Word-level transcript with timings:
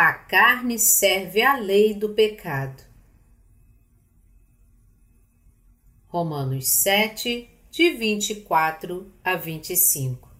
A 0.00 0.12
carne 0.12 0.78
serve 0.78 1.42
à 1.42 1.56
lei 1.56 1.92
do 1.92 2.10
pecado. 2.10 2.84
Romanos 6.06 6.68
7, 6.68 7.50
de 7.68 7.90
24 7.90 9.12
a 9.24 9.34
25 9.34 10.30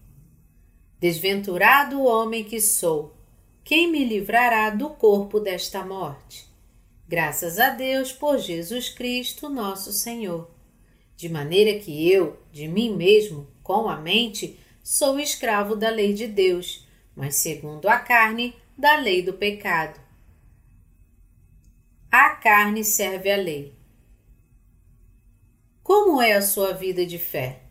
Desventurado 0.97 2.01
homem 2.01 2.45
que 2.45 2.61
sou, 2.61 3.17
quem 3.61 3.91
me 3.91 4.05
livrará 4.05 4.69
do 4.69 4.91
corpo 4.91 5.41
desta 5.41 5.85
morte? 5.85 6.47
Graças 7.05 7.59
a 7.59 7.71
Deus 7.71 8.13
por 8.13 8.37
Jesus 8.37 8.87
Cristo, 8.87 9.49
nosso 9.49 9.91
Senhor. 9.91 10.49
De 11.17 11.27
maneira 11.27 11.77
que 11.77 12.09
eu, 12.09 12.39
de 12.49 12.65
mim 12.65 12.95
mesmo, 12.95 13.45
com 13.61 13.89
a 13.89 13.97
mente, 13.97 14.57
sou 14.81 15.19
escravo 15.19 15.75
da 15.75 15.89
lei 15.89 16.13
de 16.13 16.27
Deus, 16.27 16.87
mas 17.13 17.35
segundo 17.35 17.89
a 17.89 17.99
carne, 17.99 18.55
da 18.79 18.95
lei 18.95 19.21
do 19.21 19.33
pecado. 19.33 19.99
A 22.09 22.29
carne 22.29 22.85
serve 22.85 23.29
à 23.29 23.35
lei. 23.35 23.77
Como 25.83 26.21
é 26.21 26.31
a 26.31 26.41
sua 26.41 26.71
vida 26.71 27.05
de 27.05 27.19
fé? 27.19 27.63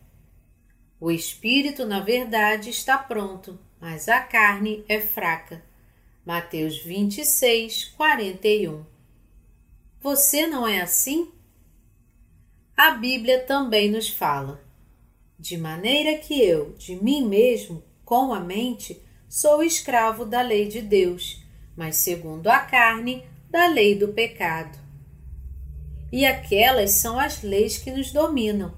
O 0.99 1.09
espírito, 1.09 1.83
na 1.83 1.99
verdade, 1.99 2.69
está 2.69 2.95
pronto, 2.95 3.59
mas 3.81 4.07
a 4.07 4.21
carne 4.21 4.85
é 4.87 5.01
fraca. 5.01 5.65
Mateus 6.23 6.77
26, 6.77 7.85
41. 7.85 8.85
Você 9.99 10.45
não 10.45 10.67
é 10.67 10.79
assim? 10.79 11.31
A 12.77 12.91
Bíblia 12.91 13.43
também 13.45 13.89
nos 13.89 14.09
fala: 14.09 14.63
de 15.39 15.57
maneira 15.57 16.19
que 16.19 16.39
eu, 16.39 16.73
de 16.73 16.95
mim 17.03 17.27
mesmo, 17.27 17.83
com 18.05 18.31
a 18.31 18.39
mente, 18.39 19.08
sou 19.29 19.61
escravo 19.61 20.25
da 20.25 20.41
lei 20.41 20.67
de 20.67 20.81
Deus, 20.81 21.43
mas 21.77 21.97
segundo 21.97 22.47
a 22.47 22.59
carne, 22.59 23.23
da 23.47 23.67
lei 23.67 23.95
do 23.95 24.07
pecado. 24.09 24.77
E 26.11 26.25
aquelas 26.25 26.91
são 26.91 27.19
as 27.19 27.43
leis 27.43 27.77
que 27.77 27.91
nos 27.91 28.11
dominam. 28.11 28.73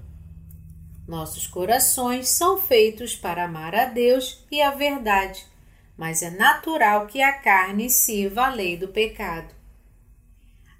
Nossos 1.08 1.46
corações 1.46 2.28
são 2.28 2.60
feitos 2.60 3.16
para 3.16 3.44
amar 3.44 3.74
a 3.74 3.86
Deus 3.86 4.44
e 4.50 4.60
a 4.60 4.70
verdade, 4.70 5.44
mas 5.96 6.22
é 6.22 6.30
natural 6.30 7.06
que 7.06 7.22
a 7.22 7.32
carne 7.32 7.88
sirva 7.88 8.46
a 8.46 8.50
lei 8.50 8.76
do 8.76 8.88
pecado. 8.88 9.54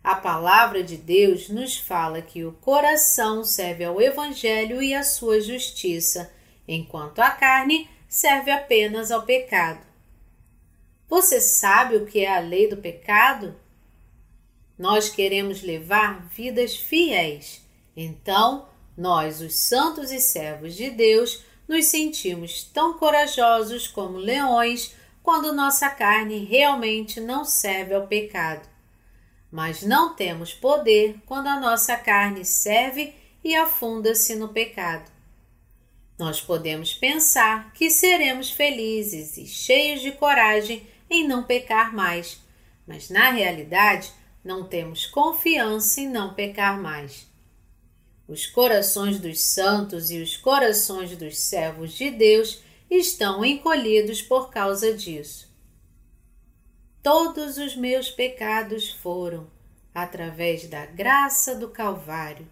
A 0.04 0.16
palavra 0.16 0.82
de 0.82 0.96
Deus 0.96 1.48
nos 1.48 1.76
fala 1.76 2.20
que 2.20 2.44
o 2.44 2.52
coração 2.52 3.44
serve 3.44 3.84
ao 3.84 4.00
Evangelho 4.00 4.82
e 4.82 4.94
à 4.94 5.02
sua 5.02 5.40
justiça, 5.40 6.30
enquanto 6.66 7.20
a 7.20 7.30
carne 7.30 7.88
serve 8.12 8.50
apenas 8.50 9.10
ao 9.10 9.22
pecado. 9.22 9.80
Você 11.08 11.40
sabe 11.40 11.96
o 11.96 12.04
que 12.04 12.22
é 12.22 12.36
a 12.36 12.40
lei 12.40 12.68
do 12.68 12.76
pecado? 12.76 13.56
Nós 14.78 15.08
queremos 15.08 15.62
levar 15.62 16.28
vidas 16.28 16.76
fiéis. 16.76 17.62
Então, 17.96 18.68
nós, 18.94 19.40
os 19.40 19.54
santos 19.54 20.12
e 20.12 20.20
servos 20.20 20.74
de 20.74 20.90
Deus, 20.90 21.42
nos 21.66 21.86
sentimos 21.86 22.62
tão 22.64 22.98
corajosos 22.98 23.88
como 23.88 24.18
leões 24.18 24.94
quando 25.22 25.54
nossa 25.54 25.88
carne 25.88 26.44
realmente 26.44 27.18
não 27.18 27.46
serve 27.46 27.94
ao 27.94 28.06
pecado. 28.06 28.68
Mas 29.50 29.82
não 29.82 30.14
temos 30.14 30.52
poder 30.52 31.16
quando 31.24 31.46
a 31.46 31.58
nossa 31.58 31.96
carne 31.96 32.44
serve 32.44 33.14
e 33.42 33.56
afunda-se 33.56 34.34
no 34.34 34.50
pecado. 34.50 35.11
Nós 36.22 36.40
podemos 36.40 36.94
pensar 36.94 37.72
que 37.72 37.90
seremos 37.90 38.48
felizes 38.48 39.36
e 39.36 39.44
cheios 39.44 40.00
de 40.00 40.12
coragem 40.12 40.86
em 41.10 41.26
não 41.26 41.42
pecar 41.42 41.92
mais, 41.92 42.40
mas 42.86 43.10
na 43.10 43.32
realidade 43.32 44.08
não 44.44 44.62
temos 44.62 45.04
confiança 45.04 46.00
em 46.00 46.08
não 46.08 46.32
pecar 46.32 46.80
mais. 46.80 47.26
Os 48.28 48.46
corações 48.46 49.18
dos 49.18 49.40
santos 49.40 50.12
e 50.12 50.22
os 50.22 50.36
corações 50.36 51.16
dos 51.16 51.36
servos 51.36 51.92
de 51.92 52.08
Deus 52.08 52.62
estão 52.88 53.44
encolhidos 53.44 54.22
por 54.22 54.48
causa 54.48 54.94
disso. 54.94 55.52
Todos 57.02 57.58
os 57.58 57.74
meus 57.74 58.12
pecados 58.12 58.92
foram, 58.92 59.50
através 59.92 60.68
da 60.68 60.86
graça 60.86 61.56
do 61.56 61.68
Calvário, 61.68 62.46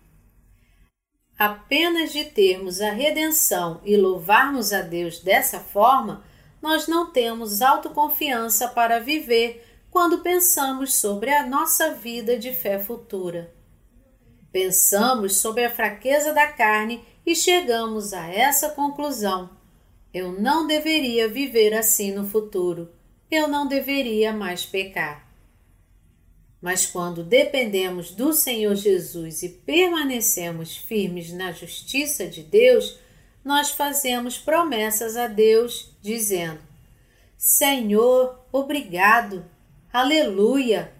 Apenas 1.40 2.12
de 2.12 2.22
termos 2.22 2.82
a 2.82 2.90
redenção 2.90 3.80
e 3.82 3.96
louvarmos 3.96 4.74
a 4.74 4.82
Deus 4.82 5.20
dessa 5.20 5.58
forma, 5.58 6.22
nós 6.60 6.86
não 6.86 7.10
temos 7.10 7.62
autoconfiança 7.62 8.68
para 8.68 9.00
viver 9.00 9.66
quando 9.90 10.18
pensamos 10.18 10.92
sobre 10.96 11.30
a 11.30 11.46
nossa 11.46 11.94
vida 11.94 12.38
de 12.38 12.52
fé 12.52 12.78
futura. 12.78 13.54
Pensamos 14.52 15.38
sobre 15.38 15.64
a 15.64 15.70
fraqueza 15.70 16.34
da 16.34 16.46
carne 16.46 17.02
e 17.24 17.34
chegamos 17.34 18.12
a 18.12 18.28
essa 18.28 18.68
conclusão: 18.68 19.48
eu 20.12 20.32
não 20.32 20.66
deveria 20.66 21.26
viver 21.26 21.72
assim 21.72 22.12
no 22.12 22.26
futuro, 22.26 22.92
eu 23.30 23.48
não 23.48 23.66
deveria 23.66 24.30
mais 24.30 24.66
pecar. 24.66 25.29
Mas 26.60 26.84
quando 26.84 27.24
dependemos 27.24 28.10
do 28.10 28.32
Senhor 28.34 28.74
Jesus 28.74 29.42
e 29.42 29.48
permanecemos 29.48 30.76
firmes 30.76 31.32
na 31.32 31.52
justiça 31.52 32.26
de 32.26 32.42
Deus, 32.42 32.98
nós 33.42 33.70
fazemos 33.70 34.36
promessas 34.36 35.16
a 35.16 35.26
Deus, 35.26 35.92
dizendo: 36.02 36.60
Senhor, 37.36 38.38
obrigado, 38.52 39.44
aleluia, 39.90 40.92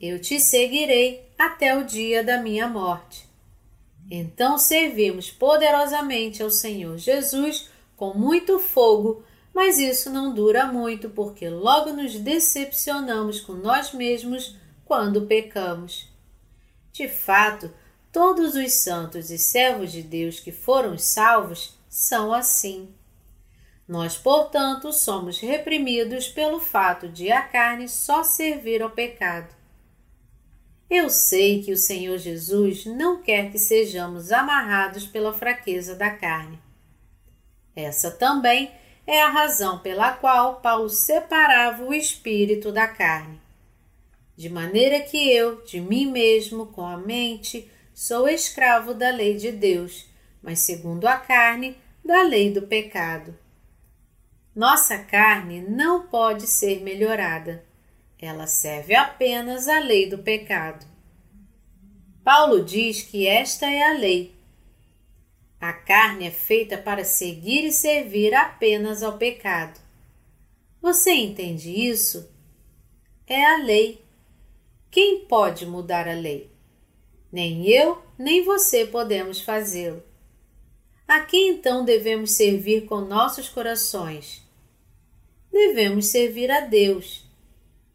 eu 0.00 0.20
te 0.20 0.40
seguirei 0.40 1.30
até 1.38 1.76
o 1.76 1.84
dia 1.84 2.24
da 2.24 2.42
minha 2.42 2.66
morte. 2.66 3.26
Então 4.10 4.58
servimos 4.58 5.30
poderosamente 5.30 6.42
ao 6.42 6.50
Senhor 6.50 6.98
Jesus 6.98 7.68
com 7.96 8.14
muito 8.14 8.58
fogo, 8.58 9.22
mas 9.54 9.78
isso 9.78 10.10
não 10.10 10.34
dura 10.34 10.66
muito 10.66 11.08
porque 11.10 11.48
logo 11.48 11.92
nos 11.92 12.14
decepcionamos 12.16 13.40
com 13.40 13.54
nós 13.54 13.92
mesmos 13.92 14.56
quando 14.86 15.26
pecamos. 15.26 16.08
De 16.92 17.08
fato, 17.08 17.70
todos 18.10 18.54
os 18.54 18.72
santos 18.72 19.30
e 19.30 19.36
servos 19.36 19.92
de 19.92 20.00
Deus 20.00 20.40
que 20.40 20.52
foram 20.52 20.96
salvos 20.96 21.76
são 21.90 22.32
assim. 22.32 22.94
Nós, 23.86 24.16
portanto, 24.16 24.92
somos 24.92 25.38
reprimidos 25.38 26.28
pelo 26.28 26.58
fato 26.58 27.08
de 27.08 27.30
a 27.30 27.42
carne 27.42 27.88
só 27.88 28.22
servir 28.22 28.80
ao 28.80 28.90
pecado. 28.90 29.54
Eu 30.88 31.10
sei 31.10 31.62
que 31.62 31.72
o 31.72 31.76
Senhor 31.76 32.16
Jesus 32.16 32.86
não 32.86 33.20
quer 33.20 33.50
que 33.50 33.58
sejamos 33.58 34.30
amarrados 34.30 35.04
pela 35.04 35.32
fraqueza 35.32 35.96
da 35.96 36.10
carne. 36.10 36.60
Essa 37.74 38.10
também 38.10 38.70
é 39.04 39.20
a 39.20 39.30
razão 39.30 39.80
pela 39.80 40.12
qual 40.12 40.60
Paulo 40.60 40.88
separava 40.88 41.84
o 41.84 41.92
espírito 41.92 42.70
da 42.70 42.86
carne 42.86 43.45
de 44.36 44.50
maneira 44.50 45.00
que 45.00 45.30
eu, 45.30 45.64
de 45.64 45.80
mim 45.80 46.06
mesmo, 46.06 46.66
com 46.66 46.84
a 46.84 46.98
mente, 46.98 47.70
sou 47.94 48.28
escravo 48.28 48.92
da 48.92 49.10
lei 49.10 49.36
de 49.36 49.50
Deus, 49.50 50.06
mas 50.42 50.60
segundo 50.60 51.06
a 51.06 51.16
carne, 51.16 51.76
da 52.04 52.22
lei 52.22 52.52
do 52.52 52.62
pecado. 52.62 53.36
Nossa 54.54 54.98
carne 54.98 55.62
não 55.62 56.06
pode 56.06 56.46
ser 56.46 56.82
melhorada. 56.82 57.64
Ela 58.18 58.46
serve 58.46 58.94
apenas 58.94 59.68
à 59.68 59.78
lei 59.78 60.08
do 60.08 60.18
pecado. 60.18 60.86
Paulo 62.22 62.64
diz 62.64 63.02
que 63.02 63.26
esta 63.26 63.66
é 63.66 63.82
a 63.82 63.92
lei. 63.92 64.34
A 65.60 65.72
carne 65.72 66.26
é 66.26 66.30
feita 66.30 66.76
para 66.78 67.04
seguir 67.04 67.64
e 67.64 67.72
servir 67.72 68.34
apenas 68.34 69.02
ao 69.02 69.16
pecado. 69.16 69.80
Você 70.80 71.12
entende 71.12 71.70
isso? 71.70 72.30
É 73.26 73.44
a 73.44 73.58
lei 73.58 74.05
quem 74.96 75.26
pode 75.26 75.66
mudar 75.66 76.08
a 76.08 76.14
lei? 76.14 76.50
Nem 77.30 77.68
eu, 77.68 78.02
nem 78.18 78.42
você 78.42 78.86
podemos 78.86 79.42
fazê-lo. 79.42 80.02
A 81.06 81.20
quem 81.20 81.50
então 81.50 81.84
devemos 81.84 82.32
servir 82.32 82.86
com 82.86 83.02
nossos 83.02 83.46
corações? 83.46 84.42
Devemos 85.52 86.06
servir 86.06 86.50
a 86.50 86.60
Deus. 86.60 87.28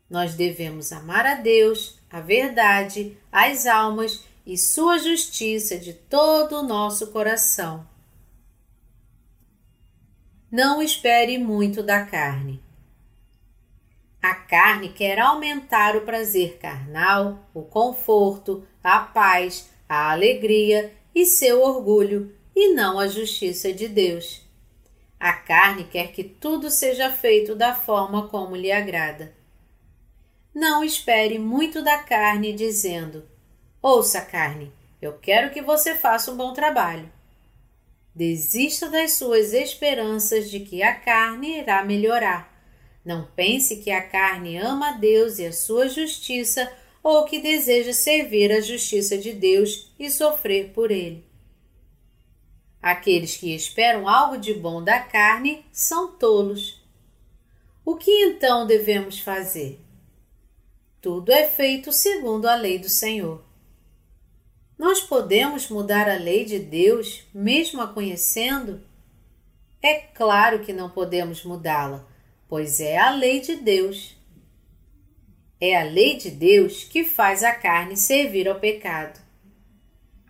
Nós 0.07 0.35
devemos 0.35 0.91
amar 0.91 1.25
a 1.25 1.33
Deus, 1.33 1.97
a 2.07 2.19
verdade, 2.21 3.17
as 3.31 3.65
almas 3.65 4.23
e 4.45 4.55
sua 4.55 4.99
justiça 4.99 5.79
de 5.79 5.93
todo 5.93 6.59
o 6.59 6.63
nosso 6.63 7.07
coração. 7.07 7.83
Não 10.51 10.83
espere 10.83 11.39
muito 11.39 11.81
da 11.81 12.05
carne. 12.05 12.61
A 14.21 14.35
carne 14.35 14.89
quer 14.89 15.19
aumentar 15.19 15.95
o 15.95 16.01
prazer 16.01 16.57
carnal, 16.59 17.39
o 17.53 17.63
conforto, 17.63 18.67
a 18.83 18.99
paz, 18.99 19.69
a 19.89 20.11
alegria 20.11 20.93
e 21.13 21.25
seu 21.25 21.63
orgulho, 21.63 22.35
e 22.55 22.73
não 22.73 22.99
a 22.99 23.07
justiça 23.07 23.73
de 23.73 23.87
Deus. 23.87 24.41
A 25.19 25.33
carne 25.33 25.85
quer 25.85 26.11
que 26.11 26.23
tudo 26.23 26.69
seja 26.69 27.09
feito 27.11 27.55
da 27.55 27.73
forma 27.73 28.27
como 28.27 28.55
lhe 28.55 28.71
agrada. 28.71 29.33
Não 30.53 30.83
espere 30.83 31.39
muito 31.39 31.83
da 31.83 31.99
carne 31.99 32.53
dizendo: 32.53 33.25
Ouça, 33.81 34.21
carne, 34.21 34.71
eu 35.01 35.13
quero 35.17 35.51
que 35.51 35.61
você 35.61 35.95
faça 35.95 36.31
um 36.31 36.37
bom 36.37 36.53
trabalho. 36.53 37.11
Desista 38.13 38.89
das 38.89 39.13
suas 39.13 39.53
esperanças 39.53 40.51
de 40.51 40.59
que 40.59 40.83
a 40.83 40.93
carne 40.93 41.59
irá 41.59 41.83
melhorar. 41.83 42.50
Não 43.03 43.27
pense 43.35 43.77
que 43.77 43.89
a 43.89 44.01
carne 44.01 44.57
ama 44.57 44.89
a 44.89 44.91
Deus 44.93 45.39
e 45.39 45.45
a 45.45 45.53
sua 45.53 45.87
justiça 45.89 46.71
ou 47.03 47.25
que 47.25 47.39
deseja 47.39 47.93
servir 47.93 48.51
a 48.51 48.61
justiça 48.61 49.17
de 49.17 49.33
Deus 49.33 49.91
e 49.97 50.09
sofrer 50.09 50.69
por 50.69 50.91
ele. 50.91 51.25
Aqueles 52.81 53.37
que 53.37 53.55
esperam 53.55 54.07
algo 54.07 54.37
de 54.37 54.53
bom 54.53 54.83
da 54.83 54.99
carne 54.99 55.65
são 55.71 56.11
tolos. 56.13 56.81
O 57.85 57.95
que 57.95 58.11
então 58.25 58.65
devemos 58.65 59.19
fazer? 59.19 59.79
Tudo 61.01 61.31
é 61.31 61.47
feito 61.47 61.91
segundo 61.91 62.47
a 62.47 62.55
lei 62.55 62.77
do 62.77 62.89
Senhor. 62.89 63.43
Nós 64.77 64.99
podemos 64.99 65.69
mudar 65.69 66.09
a 66.09 66.15
lei 66.15 66.45
de 66.45 66.57
Deus, 66.57 67.23
mesmo 67.33 67.81
a 67.81 67.87
conhecendo? 67.87 68.81
É 69.81 69.95
claro 69.95 70.59
que 70.59 70.73
não 70.73 70.89
podemos 70.89 71.43
mudá-la, 71.43 72.07
pois 72.51 72.81
é 72.81 72.97
a 72.97 73.11
lei 73.11 73.39
de 73.39 73.55
Deus. 73.55 74.13
É 75.57 75.79
a 75.79 75.85
lei 75.85 76.17
de 76.17 76.29
Deus 76.29 76.83
que 76.83 77.05
faz 77.05 77.43
a 77.43 77.55
carne 77.55 77.95
servir 77.95 78.45
ao 78.45 78.59
pecado. 78.59 79.21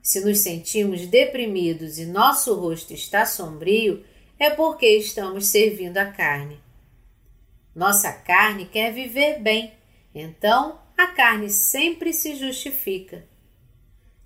Se 0.04 0.24
nos 0.24 0.38
sentimos 0.38 1.08
deprimidos 1.08 1.98
e 1.98 2.06
nosso 2.06 2.54
rosto 2.54 2.94
está 2.94 3.26
sombrio, 3.26 4.06
é 4.38 4.52
porque 4.52 4.86
estamos 4.86 5.48
servindo 5.48 5.98
a 5.98 6.12
carne. 6.12 6.60
Nossa 7.74 8.12
carne 8.14 8.68
quer 8.68 8.94
viver 8.94 9.40
bem, 9.40 9.74
então 10.14 10.80
a 10.96 11.08
carne 11.08 11.50
sempre 11.50 12.14
se 12.14 12.36
justifica. 12.36 13.26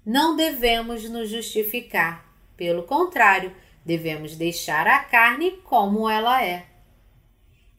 Não 0.05 0.35
devemos 0.35 1.09
nos 1.09 1.29
justificar, 1.29 2.29
pelo 2.57 2.83
contrário, 2.83 3.55
devemos 3.85 4.35
deixar 4.35 4.85
a 4.85 4.99
carne 4.99 5.51
como 5.63 6.09
ela 6.09 6.43
é. 6.43 6.74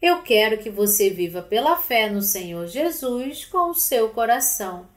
Eu 0.01 0.23
quero 0.23 0.59
que 0.59 0.69
você 0.69 1.09
viva 1.09 1.43
pela 1.43 1.77
fé 1.77 2.11
no 2.11 2.21
Senhor 2.21 2.67
Jesus 2.67 3.45
com 3.45 3.71
o 3.71 3.75
seu 3.75 4.11
coração. 4.11 4.89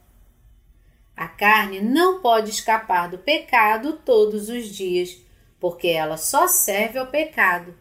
A 1.15 1.27
carne 1.27 1.81
não 1.81 2.21
pode 2.21 2.49
escapar 2.49 3.09
do 3.09 3.17
pecado 3.17 3.93
todos 4.05 4.49
os 4.49 4.67
dias, 4.67 5.17
porque 5.59 5.87
ela 5.87 6.17
só 6.17 6.47
serve 6.47 6.97
ao 6.97 7.07
pecado. 7.07 7.75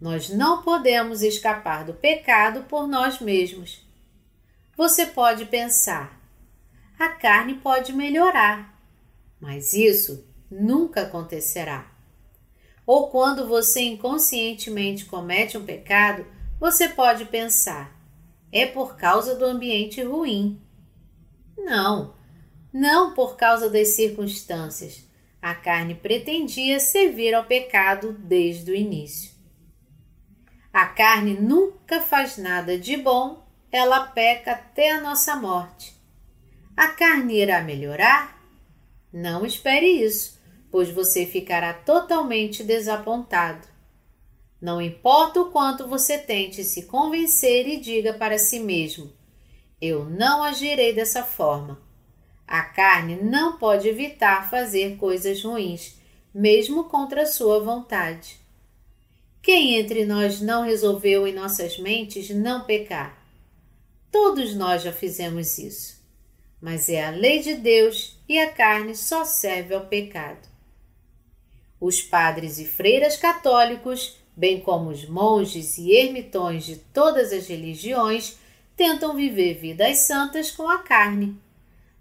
Nós 0.00 0.28
não 0.28 0.62
podemos 0.62 1.22
escapar 1.22 1.84
do 1.84 1.94
pecado 1.94 2.64
por 2.64 2.86
nós 2.86 3.20
mesmos. 3.20 3.86
Você 4.76 5.06
pode 5.06 5.46
pensar: 5.46 6.20
a 6.98 7.08
carne 7.08 7.54
pode 7.54 7.92
melhorar, 7.92 8.78
mas 9.40 9.72
isso 9.72 10.26
nunca 10.50 11.02
acontecerá. 11.02 11.97
Ou 12.88 13.10
quando 13.10 13.46
você 13.46 13.82
inconscientemente 13.82 15.04
comete 15.04 15.58
um 15.58 15.62
pecado, 15.62 16.26
você 16.58 16.88
pode 16.88 17.26
pensar: 17.26 17.94
é 18.50 18.64
por 18.64 18.96
causa 18.96 19.34
do 19.34 19.44
ambiente 19.44 20.02
ruim. 20.02 20.58
Não, 21.58 22.14
não 22.72 23.12
por 23.12 23.36
causa 23.36 23.68
das 23.68 23.88
circunstâncias. 23.88 25.06
A 25.42 25.54
carne 25.54 25.96
pretendia 25.96 26.80
servir 26.80 27.34
ao 27.34 27.44
pecado 27.44 28.14
desde 28.20 28.70
o 28.70 28.74
início. 28.74 29.32
A 30.72 30.86
carne 30.86 31.34
nunca 31.34 32.00
faz 32.00 32.38
nada 32.38 32.78
de 32.78 32.96
bom, 32.96 33.46
ela 33.70 34.06
peca 34.06 34.52
até 34.52 34.92
a 34.92 35.00
nossa 35.02 35.36
morte. 35.36 35.94
A 36.74 36.88
carne 36.88 37.38
irá 37.38 37.60
melhorar? 37.60 38.42
Não 39.12 39.44
espere 39.44 39.86
isso, 39.86 40.37
pois 40.70 40.90
você 40.90 41.26
ficará 41.26 41.72
totalmente 41.72 42.62
desapontado. 42.62 43.66
Não 44.60 44.82
importa 44.82 45.40
o 45.40 45.50
quanto 45.50 45.86
você 45.86 46.18
tente 46.18 46.64
se 46.64 46.82
convencer 46.86 47.68
e 47.68 47.78
diga 47.78 48.12
para 48.12 48.38
si 48.38 48.58
mesmo: 48.58 49.12
Eu 49.80 50.04
não 50.04 50.42
agirei 50.42 50.92
dessa 50.92 51.22
forma. 51.22 51.80
A 52.46 52.62
carne 52.62 53.16
não 53.16 53.58
pode 53.58 53.88
evitar 53.88 54.50
fazer 54.50 54.96
coisas 54.96 55.42
ruins, 55.44 55.96
mesmo 56.34 56.84
contra 56.84 57.26
sua 57.26 57.60
vontade. 57.60 58.40
Quem 59.42 59.76
entre 59.76 60.04
nós 60.04 60.40
não 60.40 60.62
resolveu 60.62 61.26
em 61.26 61.32
nossas 61.32 61.78
mentes 61.78 62.30
não 62.30 62.64
pecar? 62.64 63.22
Todos 64.10 64.54
nós 64.54 64.82
já 64.82 64.92
fizemos 64.92 65.58
isso. 65.58 65.98
Mas 66.60 66.88
é 66.88 67.04
a 67.04 67.10
lei 67.10 67.38
de 67.40 67.54
Deus 67.54 68.18
e 68.28 68.38
a 68.38 68.50
carne 68.50 68.96
só 68.96 69.24
serve 69.24 69.74
ao 69.74 69.86
pecado. 69.86 70.48
Os 71.80 72.00
padres 72.02 72.58
e 72.58 72.64
freiras 72.64 73.16
católicos, 73.16 74.16
bem 74.36 74.60
como 74.60 74.90
os 74.90 75.08
monges 75.08 75.78
e 75.78 75.92
ermitões 75.92 76.64
de 76.64 76.76
todas 76.76 77.32
as 77.32 77.46
religiões, 77.46 78.36
tentam 78.76 79.14
viver 79.14 79.54
vidas 79.54 79.98
santas 79.98 80.50
com 80.50 80.68
a 80.68 80.78
carne 80.78 81.38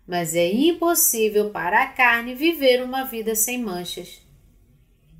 mas 0.07 0.33
é 0.33 0.49
impossível 0.49 1.49
para 1.49 1.83
a 1.83 1.87
carne 1.87 2.33
viver 2.33 2.81
uma 2.81 3.03
vida 3.03 3.35
sem 3.35 3.61
manchas. 3.61 4.21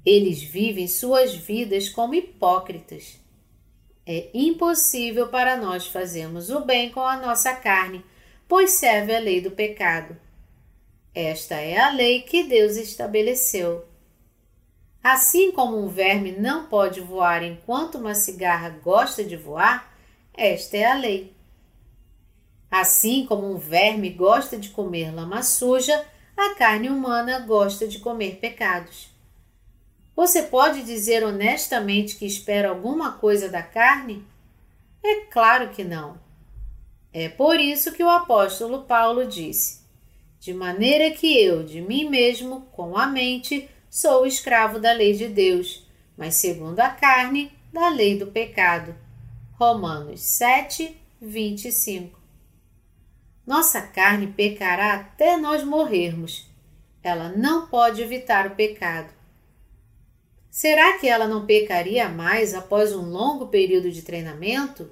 Eles 0.06 0.42
vivem 0.42 0.88
suas 0.88 1.36
vidas 1.36 1.89
como 1.89 2.15
hipócritas. 2.15 3.19
É 4.06 4.30
impossível 4.33 5.27
para 5.27 5.57
nós 5.57 5.86
fazermos 5.88 6.50
o 6.50 6.62
bem 6.62 6.89
com 6.89 7.01
a 7.01 7.18
nossa 7.18 7.54
carne, 7.54 8.01
pois 8.48 8.71
serve 8.71 9.13
a 9.13 9.19
lei 9.19 9.42
do 9.42 9.51
pecado. 9.51 10.15
Esta 11.13 11.56
é 11.56 11.77
a 11.77 11.92
lei 11.92 12.21
que 12.21 12.44
Deus 12.44 12.77
estabeleceu. 12.77 13.86
Assim 15.09 15.54
como 15.54 15.81
um 15.81 15.88
verme 15.88 16.33
não 16.33 16.65
pode 16.65 17.00
voar 17.00 17.42
enquanto 17.42 17.98
uma 17.98 18.13
cigarra 18.13 18.77
gosta 18.83 19.24
de 19.24 19.38
voar, 19.38 19.89
esta 20.33 20.75
é 20.75 20.83
a 20.83 20.95
lei. 20.95 21.33
Assim 22.69 23.25
como 23.25 23.50
um 23.50 23.57
verme 23.57 24.09
gosta 24.09 24.57
de 24.57 24.68
comer 24.68 25.15
lama 25.15 25.44
suja, 25.44 26.06
a 26.35 26.56
carne 26.56 26.90
humana 26.90 27.40
gosta 27.40 27.87
de 27.87 27.99
comer 27.99 28.35
pecados. 28.42 29.07
Você 30.14 30.44
pode 30.44 30.83
dizer 30.83 31.23
honestamente 31.23 32.18
que 32.18 32.26
espera 32.26 32.68
alguma 32.68 33.14
coisa 33.14 33.47
da 33.47 33.64
carne? 33.64 34.28
É 35.02 35.21
claro 35.31 35.69
que 35.69 35.85
não. 35.85 36.19
É 37.14 37.30
por 37.30 37.61
isso 37.61 37.94
que 37.94 38.04
o 38.04 38.09
apóstolo 38.09 38.83
Paulo 38.83 39.26
disse: 39.26 39.80
De 40.37 40.54
maneira 40.54 41.11
que 41.11 41.42
eu, 41.42 41.64
de 41.64 41.80
mim 41.80 42.09
mesmo, 42.09 42.68
com 42.73 42.97
a 42.97 43.07
mente, 43.07 43.69
sou 43.89 44.25
escravo 44.25 44.79
da 44.79 44.91
lei 44.91 45.13
de 45.13 45.27
Deus, 45.27 45.87
mas 46.17 46.35
segundo 46.35 46.79
a 46.79 46.89
carne, 46.89 47.51
da 47.71 47.89
lei 47.89 48.17
do 48.17 48.27
pecado. 48.27 48.95
Romanos 49.53 50.21
7, 50.21 50.95
25. 51.21 52.19
Nossa 53.45 53.81
carne 53.81 54.27
pecará 54.27 54.95
até 54.95 55.37
nós 55.37 55.63
morrermos. 55.63 56.47
Ela 57.01 57.29
não 57.29 57.67
pode 57.67 58.01
evitar 58.01 58.45
o 58.45 58.56
pecado. 58.56 59.13
Será 60.49 60.97
que 60.97 61.07
ela 61.07 61.27
não 61.27 61.45
pecaria 61.45 62.09
mais 62.09 62.53
após 62.53 62.94
um 62.94 63.09
longo 63.09 63.47
período 63.47 63.91
de 63.91 64.01
treinamento? 64.01 64.91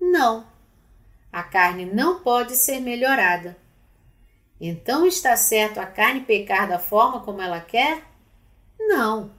Não. 0.00 0.46
A 1.30 1.42
carne 1.42 1.84
não 1.84 2.20
pode 2.20 2.56
ser 2.56 2.80
melhorada. 2.80 3.56
Então 4.60 5.06
está 5.06 5.36
certo 5.36 5.78
a 5.78 5.86
carne 5.86 6.20
pecar 6.20 6.68
da 6.68 6.78
forma 6.78 7.20
como 7.20 7.40
ela 7.40 7.60
quer? 7.60 8.02
Não, 8.78 9.32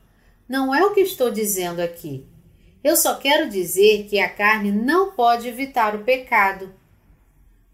não 0.47 0.73
é 0.73 0.83
o 0.85 0.93
que 0.93 1.01
estou 1.01 1.29
dizendo 1.29 1.81
aqui. 1.81 2.25
Eu 2.83 2.95
só 2.95 3.15
quero 3.15 3.49
dizer 3.49 4.07
que 4.09 4.19
a 4.19 4.29
carne 4.29 4.71
não 4.71 5.11
pode 5.11 5.47
evitar 5.47 5.95
o 5.95 6.03
pecado 6.03 6.73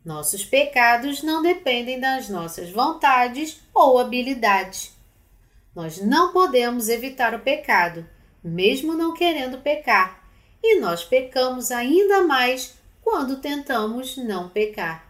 nossos 0.06 0.46
pecados 0.46 1.24
não 1.24 1.42
dependem 1.42 2.00
das 2.00 2.30
nossas 2.30 2.70
vontades 2.70 3.60
ou 3.74 3.98
habilidades. 3.98 4.94
Nós 5.76 6.00
não 6.00 6.32
podemos 6.32 6.90
evitar 6.90 7.34
o 7.34 7.40
pecado, 7.40 8.08
mesmo 8.44 8.94
não 8.94 9.16
querendo 9.16 9.58
pecar, 9.58 10.24
e 10.62 10.80
nós 10.80 11.04
pecamos 11.04 11.72
ainda 11.72 12.22
mais 12.22 12.78
quando 13.02 13.42
tentamos 13.42 14.16
não 14.16 14.48
pecar. 14.48 15.05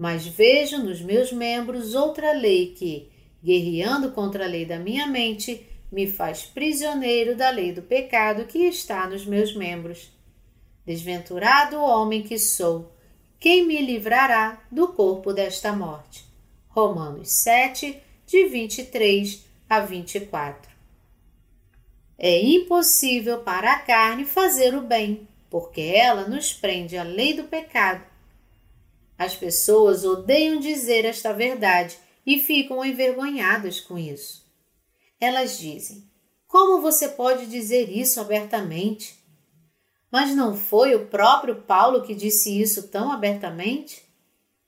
Mas 0.00 0.26
vejo 0.26 0.78
nos 0.78 1.02
meus 1.02 1.30
membros 1.30 1.94
outra 1.94 2.32
lei 2.32 2.72
que, 2.74 3.10
guerreando 3.44 4.12
contra 4.12 4.46
a 4.46 4.48
lei 4.48 4.64
da 4.64 4.78
minha 4.78 5.06
mente, 5.06 5.66
me 5.92 6.06
faz 6.10 6.42
prisioneiro 6.42 7.36
da 7.36 7.50
lei 7.50 7.70
do 7.70 7.82
pecado 7.82 8.46
que 8.46 8.60
está 8.60 9.06
nos 9.06 9.26
meus 9.26 9.54
membros. 9.54 10.10
Desventurado 10.86 11.76
homem 11.76 12.22
que 12.22 12.38
sou! 12.38 12.90
quem 13.38 13.66
me 13.66 13.78
livrará 13.82 14.58
do 14.72 14.88
corpo 14.88 15.34
desta 15.34 15.70
morte? 15.70 16.24
Romanos 16.70 17.30
7, 17.42 18.00
de 18.26 18.46
23 18.46 19.44
a 19.68 19.80
24. 19.80 20.70
É 22.16 22.40
impossível 22.42 23.40
para 23.40 23.74
a 23.74 23.78
carne 23.80 24.24
fazer 24.24 24.74
o 24.74 24.80
bem, 24.80 25.28
porque 25.50 25.82
ela 25.82 26.26
nos 26.26 26.54
prende 26.54 26.96
à 26.96 27.02
lei 27.02 27.34
do 27.34 27.44
pecado. 27.44 28.09
As 29.20 29.36
pessoas 29.36 30.02
odeiam 30.02 30.58
dizer 30.58 31.04
esta 31.04 31.30
verdade 31.30 31.98
e 32.24 32.38
ficam 32.38 32.82
envergonhadas 32.82 33.78
com 33.78 33.98
isso. 33.98 34.50
Elas 35.20 35.58
dizem: 35.58 36.10
Como 36.48 36.80
você 36.80 37.06
pode 37.06 37.44
dizer 37.44 37.90
isso 37.90 38.18
abertamente? 38.18 39.22
Mas 40.10 40.34
não 40.34 40.56
foi 40.56 40.94
o 40.94 41.04
próprio 41.08 41.56
Paulo 41.56 42.02
que 42.02 42.14
disse 42.14 42.58
isso 42.58 42.88
tão 42.88 43.12
abertamente? 43.12 44.02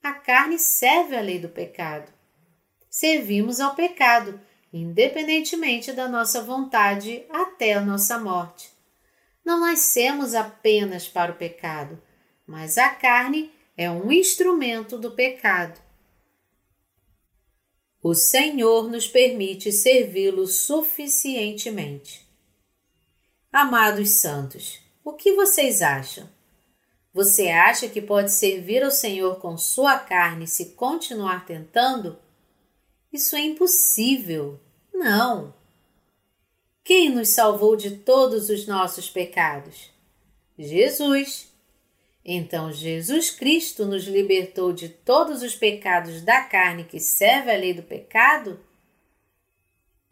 A 0.03 0.13
carne 0.13 0.59
serve 0.59 1.17
à 1.17 1.23
lei 1.23 1.39
do 1.39 1.49
pecado. 1.49 2.13
Servimos 2.91 3.59
ao 3.59 3.75
pecado, 3.75 4.39
independentemente 4.71 5.95
da 5.95 6.07
nossa 6.07 6.43
vontade 6.43 7.25
até 7.31 7.73
a 7.73 7.81
nossa 7.81 8.19
morte. 8.19 8.71
Não 9.43 9.59
nascemos 9.59 10.35
apenas 10.35 11.09
para 11.09 11.33
o 11.33 11.37
pecado, 11.37 11.99
mas 12.47 12.77
a 12.77 12.91
carne 12.91 13.51
é 13.83 13.91
um 13.91 14.11
instrumento 14.11 14.97
do 14.97 15.11
pecado. 15.11 15.81
O 18.03 18.15
Senhor 18.15 18.89
nos 18.91 19.07
permite 19.07 19.71
servi-lo 19.71 20.47
suficientemente. 20.47 22.27
Amados 23.53 24.11
santos, 24.11 24.81
o 25.05 25.13
que 25.13 25.35
vocês 25.35 25.83
acham? 25.83 26.29
Você 27.13 27.49
acha 27.49 27.89
que 27.89 28.01
pode 28.01 28.33
servir 28.33 28.83
ao 28.83 28.91
Senhor 28.91 29.37
com 29.37 29.59
sua 29.59 29.99
carne 29.99 30.47
se 30.47 30.71
continuar 30.71 31.45
tentando? 31.45 32.19
Isso 33.13 33.37
é 33.37 33.41
impossível. 33.41 34.59
Não. 34.93 35.55
Quem 36.83 37.11
nos 37.11 37.29
salvou 37.29 37.77
de 37.77 37.99
todos 37.99 38.49
os 38.49 38.67
nossos 38.67 39.11
pecados? 39.11 39.91
Jesus. 40.59 41.52
Então, 42.25 42.73
Jesus 42.73 43.31
Cristo 43.31 43.85
nos 43.85 44.05
libertou 44.05 44.73
de 44.73 44.89
todos 44.89 45.43
os 45.43 45.57
pecados 45.57 46.23
da 46.23 46.43
carne 46.43 46.85
que 46.85 47.01
serve 47.01 47.51
à 47.51 47.57
lei 47.57 47.75
do 47.75 47.83
pecado? 47.83 48.61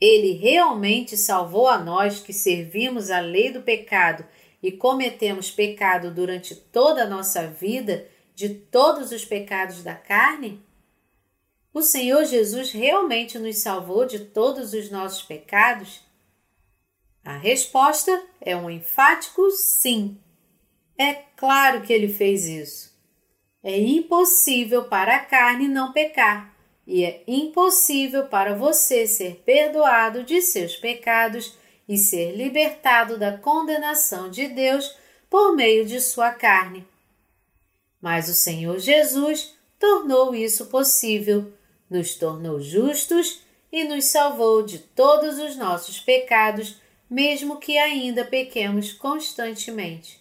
Ele 0.00 0.32
realmente 0.32 1.16
salvou 1.16 1.68
a 1.68 1.78
nós 1.78 2.20
que 2.20 2.32
servimos 2.32 3.10
a 3.10 3.20
lei 3.20 3.52
do 3.52 3.62
pecado 3.62 4.26
e 4.62 4.72
cometemos 4.72 5.50
pecado 5.50 6.10
durante 6.10 6.54
toda 6.54 7.04
a 7.04 7.08
nossa 7.08 7.46
vida 7.46 8.08
de 8.34 8.48
todos 8.48 9.12
os 9.12 9.24
pecados 9.24 9.82
da 9.82 9.94
carne? 9.94 10.60
O 11.72 11.82
Senhor 11.82 12.24
Jesus 12.24 12.72
realmente 12.72 13.38
nos 13.38 13.58
salvou 13.58 14.04
de 14.04 14.18
todos 14.18 14.72
os 14.72 14.90
nossos 14.90 15.22
pecados? 15.22 16.00
A 17.24 17.36
resposta 17.36 18.20
é 18.40 18.56
um 18.56 18.68
enfático 18.68 19.48
sim. 19.50 20.18
É 21.02 21.14
claro 21.34 21.80
que 21.80 21.94
ele 21.94 22.12
fez 22.12 22.44
isso. 22.44 22.92
É 23.64 23.80
impossível 23.80 24.84
para 24.84 25.16
a 25.16 25.24
carne 25.24 25.66
não 25.66 25.94
pecar, 25.94 26.54
e 26.86 27.06
é 27.06 27.24
impossível 27.26 28.26
para 28.26 28.54
você 28.54 29.06
ser 29.06 29.42
perdoado 29.42 30.24
de 30.24 30.42
seus 30.42 30.76
pecados 30.76 31.56
e 31.88 31.96
ser 31.96 32.36
libertado 32.36 33.16
da 33.16 33.38
condenação 33.38 34.28
de 34.28 34.46
Deus 34.48 34.94
por 35.30 35.56
meio 35.56 35.86
de 35.86 36.02
sua 36.02 36.32
carne. 36.32 36.86
Mas 37.98 38.28
o 38.28 38.34
Senhor 38.34 38.78
Jesus 38.78 39.54
tornou 39.78 40.34
isso 40.34 40.66
possível, 40.66 41.50
nos 41.88 42.14
tornou 42.14 42.60
justos 42.60 43.40
e 43.72 43.84
nos 43.84 44.04
salvou 44.04 44.62
de 44.62 44.80
todos 44.80 45.38
os 45.38 45.56
nossos 45.56 45.98
pecados, 45.98 46.78
mesmo 47.08 47.56
que 47.56 47.78
ainda 47.78 48.22
pequemos 48.22 48.92
constantemente. 48.92 50.19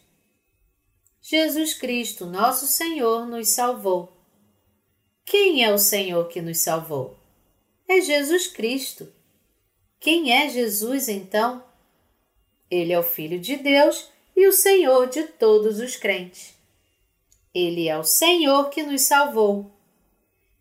Jesus 1.31 1.75
Cristo, 1.75 2.25
nosso 2.25 2.65
Senhor, 2.65 3.27
nos 3.27 3.49
salvou. 3.49 4.17
Quem 5.23 5.63
é 5.63 5.71
o 5.71 5.77
Senhor 5.77 6.27
que 6.27 6.41
nos 6.41 6.57
salvou? 6.57 7.19
É 7.87 8.01
Jesus 8.01 8.47
Cristo. 8.47 9.13
Quem 9.99 10.31
é 10.31 10.49
Jesus 10.49 11.07
então? 11.07 11.63
Ele 12.67 12.93
é 12.93 12.97
o 12.97 13.03
Filho 13.03 13.39
de 13.39 13.57
Deus 13.57 14.09
e 14.35 14.47
o 14.47 14.51
Senhor 14.51 15.07
de 15.07 15.21
todos 15.21 15.77
os 15.77 15.95
crentes. 15.95 16.55
Ele 17.53 17.87
é 17.87 17.95
o 17.95 18.03
Senhor 18.03 18.71
que 18.71 18.81
nos 18.81 19.03
salvou. 19.03 19.71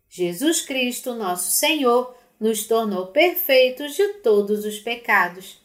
Jesus 0.07 0.61
Cristo, 0.61 1.15
nosso 1.15 1.49
Senhor, 1.49 2.15
nos 2.39 2.67
tornou 2.67 3.07
perfeitos 3.07 3.95
de 3.95 4.07
todos 4.19 4.63
os 4.65 4.77
pecados. 4.77 5.57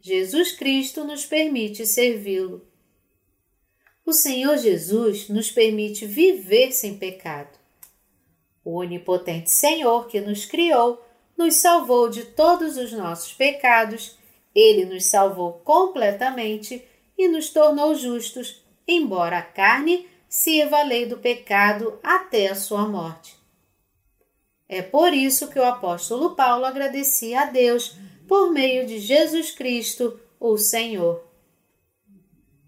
Jesus 0.00 0.52
Cristo 0.52 1.02
nos 1.02 1.26
permite 1.26 1.84
servi-lo. 1.84 2.64
O 4.06 4.12
Senhor 4.12 4.56
Jesus 4.56 5.28
nos 5.28 5.50
permite 5.50 6.06
viver 6.06 6.70
sem 6.70 6.96
pecado. 6.96 7.58
O 8.64 8.76
onipotente 8.76 9.50
Senhor 9.50 10.06
que 10.06 10.20
nos 10.20 10.44
criou 10.44 11.04
nos 11.36 11.56
salvou 11.56 12.08
de 12.08 12.24
todos 12.24 12.76
os 12.76 12.92
nossos 12.92 13.32
pecados, 13.32 14.16
ele 14.54 14.84
nos 14.84 15.06
salvou 15.06 15.54
completamente 15.64 16.86
e 17.18 17.26
nos 17.26 17.50
tornou 17.50 17.96
justos, 17.96 18.62
embora 18.86 19.38
a 19.38 19.42
carne 19.42 20.06
sirva 20.28 20.78
a 20.78 20.84
lei 20.84 21.06
do 21.06 21.18
pecado 21.18 21.98
até 22.00 22.46
a 22.46 22.54
sua 22.54 22.86
morte. 22.86 23.36
É 24.68 24.82
por 24.82 25.12
isso 25.12 25.48
que 25.50 25.58
o 25.58 25.64
apóstolo 25.64 26.36
Paulo 26.36 26.64
agradecia 26.64 27.40
a 27.40 27.46
Deus 27.46 27.96
por 28.28 28.52
meio 28.52 28.86
de 28.86 29.00
Jesus 29.00 29.50
Cristo, 29.50 30.20
o 30.38 30.56
Senhor. 30.56 31.25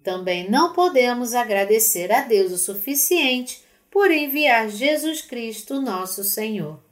Também 0.09 0.49
não 0.49 0.73
podemos 0.73 1.35
agradecer 1.35 2.11
a 2.11 2.23
Deus 2.23 2.51
o 2.51 2.57
suficiente 2.57 3.63
por 3.91 4.11
enviar 4.11 4.71
Jesus 4.71 5.21
Cristo, 5.21 5.83
nosso 5.83 6.25
Senhor. 6.25 6.83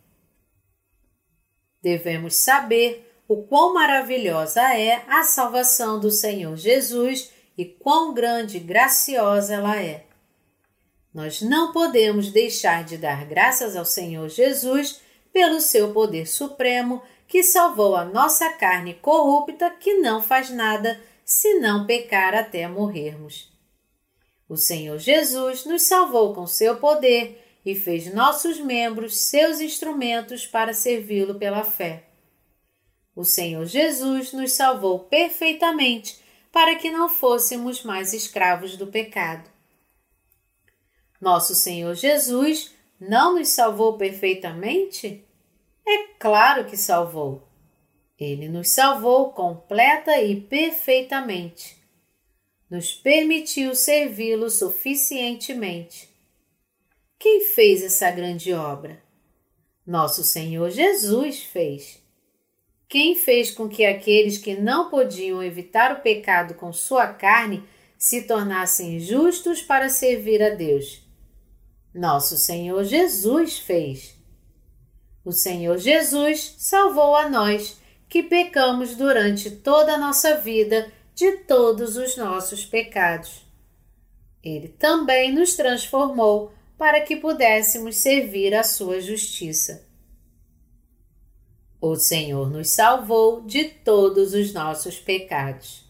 Devemos 1.80 2.36
saber 2.36 3.10
o 3.26 3.42
quão 3.44 3.72
maravilhosa 3.72 4.60
é 4.74 5.02
a 5.08 5.22
salvação 5.22 5.98
do 5.98 6.10
Senhor 6.10 6.58
Jesus 6.58 7.32
e 7.56 7.64
quão 7.64 8.12
grande 8.12 8.58
e 8.58 8.60
graciosa 8.60 9.54
ela 9.54 9.80
é. 9.80 10.04
Nós 11.14 11.40
não 11.40 11.72
podemos 11.72 12.30
deixar 12.30 12.84
de 12.84 12.98
dar 12.98 13.24
graças 13.24 13.76
ao 13.76 13.86
Senhor 13.86 14.28
Jesus 14.28 15.00
pelo 15.32 15.58
seu 15.58 15.90
poder 15.94 16.26
supremo 16.26 17.02
que 17.26 17.42
salvou 17.42 17.96
a 17.96 18.04
nossa 18.04 18.50
carne 18.50 18.92
corrupta 18.92 19.70
que 19.70 19.94
não 20.00 20.22
faz 20.22 20.50
nada 20.50 21.00
senão 21.26 21.84
pecar 21.84 22.36
até 22.36 22.68
morrermos. 22.68 23.52
O 24.48 24.56
Senhor 24.56 24.96
Jesus 24.96 25.64
nos 25.64 25.82
salvou 25.82 26.32
com 26.32 26.46
seu 26.46 26.76
poder 26.76 27.44
e 27.64 27.74
fez 27.74 28.14
nossos 28.14 28.60
membros 28.60 29.16
seus 29.16 29.60
instrumentos 29.60 30.46
para 30.46 30.72
servi-lo 30.72 31.34
pela 31.34 31.64
fé. 31.64 32.04
O 33.14 33.24
Senhor 33.24 33.66
Jesus 33.66 34.32
nos 34.32 34.52
salvou 34.52 35.00
perfeitamente 35.00 36.22
para 36.52 36.76
que 36.76 36.90
não 36.90 37.08
fôssemos 37.08 37.82
mais 37.82 38.12
escravos 38.12 38.76
do 38.76 38.86
pecado. 38.86 39.50
Nosso 41.20 41.56
Senhor 41.56 41.94
Jesus 41.94 42.70
não 43.00 43.34
nos 43.34 43.48
salvou 43.48 43.98
perfeitamente? 43.98 45.26
É 45.84 46.04
claro 46.20 46.66
que 46.66 46.76
salvou. 46.76 47.45
Ele 48.18 48.48
nos 48.48 48.70
salvou 48.70 49.32
completa 49.32 50.20
e 50.22 50.40
perfeitamente. 50.40 51.76
Nos 52.70 52.92
permitiu 52.92 53.74
servi-lo 53.74 54.50
suficientemente. 54.50 56.08
Quem 57.18 57.44
fez 57.44 57.82
essa 57.82 58.10
grande 58.10 58.52
obra? 58.52 59.02
Nosso 59.86 60.24
Senhor 60.24 60.70
Jesus 60.70 61.42
fez. 61.42 62.02
Quem 62.88 63.14
fez 63.14 63.50
com 63.50 63.68
que 63.68 63.84
aqueles 63.84 64.38
que 64.38 64.54
não 64.54 64.90
podiam 64.90 65.42
evitar 65.42 65.92
o 65.92 66.00
pecado 66.00 66.54
com 66.54 66.72
sua 66.72 67.08
carne 67.08 67.62
se 67.98 68.22
tornassem 68.22 68.98
justos 68.98 69.62
para 69.62 69.88
servir 69.88 70.42
a 70.42 70.50
Deus? 70.50 71.02
Nosso 71.94 72.36
Senhor 72.36 72.84
Jesus 72.84 73.58
fez. 73.58 74.16
O 75.24 75.32
Senhor 75.32 75.78
Jesus 75.78 76.54
salvou 76.58 77.16
a 77.16 77.28
nós 77.28 77.80
que 78.08 78.22
pecamos 78.22 78.94
durante 78.94 79.50
toda 79.50 79.94
a 79.94 79.98
nossa 79.98 80.36
vida 80.36 80.92
de 81.14 81.38
todos 81.38 81.96
os 81.96 82.16
nossos 82.16 82.64
pecados. 82.64 83.44
Ele 84.42 84.68
também 84.68 85.34
nos 85.34 85.54
transformou 85.54 86.52
para 86.78 87.00
que 87.00 87.16
pudéssemos 87.16 87.96
servir 87.96 88.54
a 88.54 88.62
sua 88.62 89.00
justiça. 89.00 89.86
O 91.80 91.96
Senhor 91.96 92.50
nos 92.50 92.70
salvou 92.70 93.42
de 93.42 93.64
todos 93.64 94.34
os 94.34 94.52
nossos 94.52 94.98
pecados. 94.98 95.84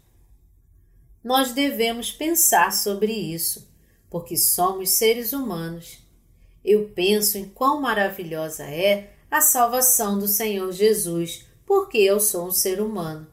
Nós 1.22 1.52
devemos 1.52 2.12
pensar 2.12 2.72
sobre 2.72 3.12
isso, 3.12 3.68
porque 4.08 4.36
somos 4.36 4.90
seres 4.90 5.32
humanos. 5.32 5.98
Eu 6.64 6.90
penso 6.94 7.38
em 7.38 7.48
quão 7.48 7.80
maravilhosa 7.80 8.64
é 8.64 9.12
a 9.30 9.40
salvação 9.40 10.18
do 10.18 10.28
Senhor 10.28 10.70
Jesus, 10.72 11.45
porque 11.66 11.98
eu 11.98 12.20
sou 12.20 12.46
um 12.46 12.52
ser 12.52 12.80
humano. 12.80 13.26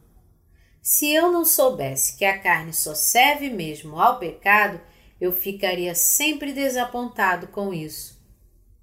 Se 0.82 1.14
eu 1.14 1.32
não 1.32 1.46
soubesse 1.46 2.18
que 2.18 2.26
a 2.26 2.38
carne 2.38 2.74
só 2.74 2.94
serve 2.94 3.50
mesmo 3.50 3.98
ao 3.98 4.20
pecado, 4.20 4.82
eu 5.22 5.32
ficaria 5.32 5.96
sempre 5.96 6.52
desapontado 6.52 7.48
com 7.48 7.74
isso. 7.74 8.22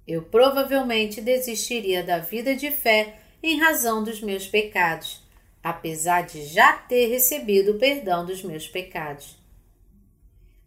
Eu 0.07 0.23
provavelmente 0.23 1.21
desistiria 1.21 2.03
da 2.03 2.17
vida 2.17 2.55
de 2.55 2.71
fé 2.71 3.19
em 3.43 3.59
razão 3.59 4.03
dos 4.03 4.21
meus 4.21 4.47
pecados, 4.47 5.21
apesar 5.61 6.21
de 6.21 6.43
já 6.45 6.73
ter 6.73 7.07
recebido 7.07 7.73
o 7.73 7.77
perdão 7.77 8.25
dos 8.25 8.41
meus 8.41 8.67
pecados. 8.67 9.37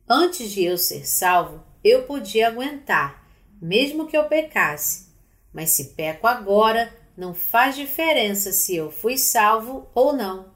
Antes 0.08 0.52
de 0.52 0.62
eu 0.62 0.78
ser 0.78 1.06
salvo, 1.06 1.64
eu 1.82 2.04
podia 2.04 2.48
aguentar, 2.48 3.26
mesmo 3.60 4.06
que 4.06 4.16
eu 4.16 4.24
pecasse, 4.24 5.08
mas 5.52 5.70
se 5.70 5.94
peco 5.94 6.26
agora, 6.26 6.92
não 7.16 7.32
faz 7.32 7.76
diferença 7.76 8.52
se 8.52 8.74
eu 8.74 8.90
fui 8.90 9.16
salvo 9.16 9.88
ou 9.94 10.12
não. 10.12 10.52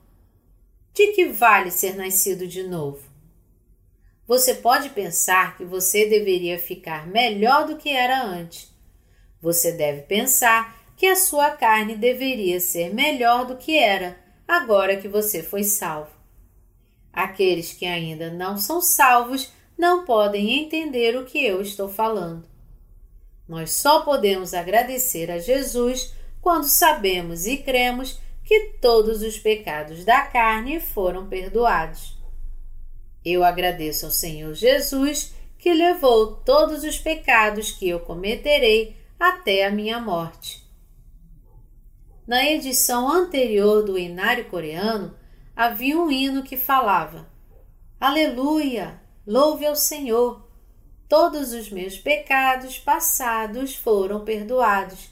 De 0.92 1.12
que 1.12 1.26
vale 1.26 1.70
ser 1.70 1.94
nascido 1.96 2.46
de 2.46 2.62
novo? 2.62 3.08
Você 4.26 4.54
pode 4.54 4.90
pensar 4.90 5.56
que 5.56 5.64
você 5.64 6.06
deveria 6.06 6.58
ficar 6.58 7.06
melhor 7.06 7.66
do 7.66 7.76
que 7.76 7.88
era 7.88 8.22
antes. 8.22 8.70
Você 9.40 9.72
deve 9.72 10.02
pensar 10.02 10.76
que 10.96 11.06
a 11.06 11.16
sua 11.16 11.52
carne 11.52 11.94
deveria 11.94 12.58
ser 12.58 12.92
melhor 12.92 13.46
do 13.46 13.56
que 13.56 13.78
era 13.78 14.18
agora 14.46 14.96
que 14.96 15.06
você 15.06 15.42
foi 15.42 15.62
salvo. 15.62 16.10
Aqueles 17.12 17.72
que 17.72 17.86
ainda 17.86 18.30
não 18.30 18.58
são 18.58 18.80
salvos 18.80 19.52
não 19.78 20.04
podem 20.04 20.60
entender 20.60 21.16
o 21.16 21.24
que 21.24 21.44
eu 21.44 21.62
estou 21.62 21.88
falando. 21.88 22.44
Nós 23.48 23.72
só 23.72 24.00
podemos 24.00 24.52
agradecer 24.52 25.30
a 25.30 25.38
Jesus 25.38 26.12
quando 26.48 26.64
sabemos 26.64 27.46
e 27.46 27.58
cremos 27.58 28.18
que 28.42 28.70
todos 28.80 29.20
os 29.20 29.38
pecados 29.38 30.02
da 30.02 30.22
carne 30.22 30.80
foram 30.80 31.28
perdoados. 31.28 32.18
Eu 33.22 33.44
agradeço 33.44 34.06
ao 34.06 34.10
Senhor 34.10 34.54
Jesus 34.54 35.34
que 35.58 35.74
levou 35.74 36.36
todos 36.36 36.84
os 36.84 36.98
pecados 36.98 37.70
que 37.70 37.86
eu 37.86 38.00
cometerei 38.00 38.96
até 39.20 39.66
a 39.66 39.70
minha 39.70 40.00
morte. 40.00 40.66
Na 42.26 42.42
edição 42.42 43.10
anterior 43.10 43.84
do 43.84 43.98
Inário 43.98 44.46
Coreano, 44.46 45.14
havia 45.54 45.98
um 45.98 46.10
hino 46.10 46.42
que 46.42 46.56
falava: 46.56 47.28
Aleluia! 48.00 48.98
Louve 49.26 49.66
ao 49.66 49.76
Senhor! 49.76 50.48
Todos 51.10 51.52
os 51.52 51.68
meus 51.68 51.98
pecados 51.98 52.78
passados 52.78 53.76
foram 53.76 54.24
perdoados, 54.24 55.10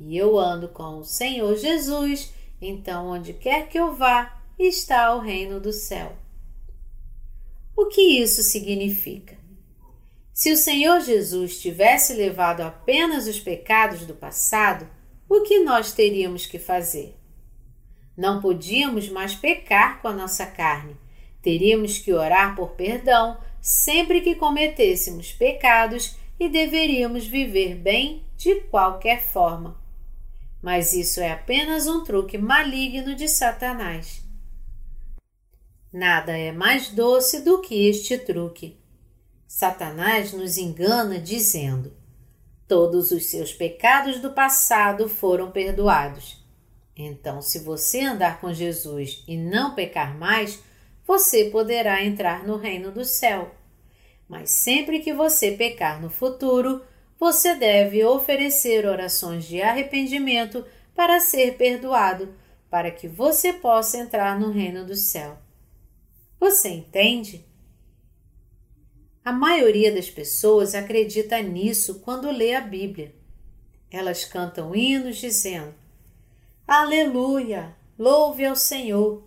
e 0.00 0.16
eu 0.16 0.38
ando 0.38 0.68
com 0.68 0.98
o 0.98 1.04
Senhor 1.04 1.56
Jesus, 1.56 2.32
então 2.60 3.08
onde 3.08 3.32
quer 3.32 3.68
que 3.68 3.78
eu 3.78 3.94
vá, 3.94 4.42
está 4.58 5.14
o 5.14 5.20
reino 5.20 5.60
do 5.60 5.72
céu. 5.72 6.16
O 7.76 7.86
que 7.86 8.20
isso 8.20 8.42
significa? 8.42 9.38
Se 10.32 10.52
o 10.52 10.56
Senhor 10.56 11.00
Jesus 11.00 11.60
tivesse 11.60 12.14
levado 12.14 12.60
apenas 12.60 13.26
os 13.26 13.40
pecados 13.40 14.06
do 14.06 14.14
passado, 14.14 14.88
o 15.28 15.42
que 15.42 15.60
nós 15.60 15.92
teríamos 15.92 16.46
que 16.46 16.58
fazer? 16.58 17.16
Não 18.16 18.40
podíamos 18.40 19.08
mais 19.08 19.34
pecar 19.34 20.00
com 20.00 20.08
a 20.08 20.12
nossa 20.12 20.46
carne. 20.46 20.96
Teríamos 21.42 21.98
que 21.98 22.12
orar 22.12 22.56
por 22.56 22.70
perdão 22.70 23.38
sempre 23.60 24.20
que 24.20 24.34
cometêssemos 24.34 25.32
pecados 25.32 26.16
e 26.38 26.48
deveríamos 26.48 27.26
viver 27.26 27.74
bem 27.74 28.24
de 28.36 28.56
qualquer 28.62 29.20
forma. 29.20 29.87
Mas 30.62 30.92
isso 30.92 31.20
é 31.20 31.30
apenas 31.30 31.86
um 31.86 32.02
truque 32.02 32.36
maligno 32.36 33.14
de 33.14 33.28
Satanás. 33.28 34.24
Nada 35.92 36.36
é 36.36 36.52
mais 36.52 36.90
doce 36.90 37.40
do 37.40 37.60
que 37.60 37.88
este 37.88 38.18
truque. 38.18 38.78
Satanás 39.46 40.32
nos 40.32 40.58
engana 40.58 41.18
dizendo: 41.18 41.96
todos 42.66 43.10
os 43.10 43.24
seus 43.26 43.52
pecados 43.52 44.20
do 44.20 44.32
passado 44.32 45.08
foram 45.08 45.50
perdoados. 45.50 46.44
Então, 46.94 47.40
se 47.40 47.60
você 47.60 48.00
andar 48.00 48.40
com 48.40 48.52
Jesus 48.52 49.22
e 49.26 49.36
não 49.36 49.74
pecar 49.74 50.18
mais, 50.18 50.62
você 51.06 51.46
poderá 51.46 52.04
entrar 52.04 52.46
no 52.46 52.56
reino 52.56 52.92
do 52.92 53.04
céu. 53.04 53.54
Mas 54.28 54.50
sempre 54.50 54.98
que 54.98 55.14
você 55.14 55.52
pecar 55.52 56.02
no 56.02 56.10
futuro, 56.10 56.82
você 57.18 57.54
deve 57.54 58.04
oferecer 58.04 58.86
orações 58.86 59.44
de 59.44 59.60
arrependimento 59.60 60.64
para 60.94 61.18
ser 61.18 61.56
perdoado, 61.56 62.34
para 62.70 62.90
que 62.90 63.08
você 63.08 63.52
possa 63.52 63.98
entrar 63.98 64.38
no 64.38 64.50
reino 64.50 64.84
do 64.86 64.94
céu. 64.94 65.38
Você 66.38 66.68
entende? 66.68 67.44
A 69.24 69.32
maioria 69.32 69.92
das 69.92 70.08
pessoas 70.08 70.74
acredita 70.74 71.40
nisso 71.42 72.00
quando 72.00 72.30
lê 72.30 72.54
a 72.54 72.60
Bíblia. 72.60 73.14
Elas 73.90 74.24
cantam 74.24 74.74
hinos 74.74 75.16
dizendo: 75.16 75.74
Aleluia! 76.66 77.76
Louve 77.98 78.44
ao 78.44 78.54
Senhor! 78.54 79.24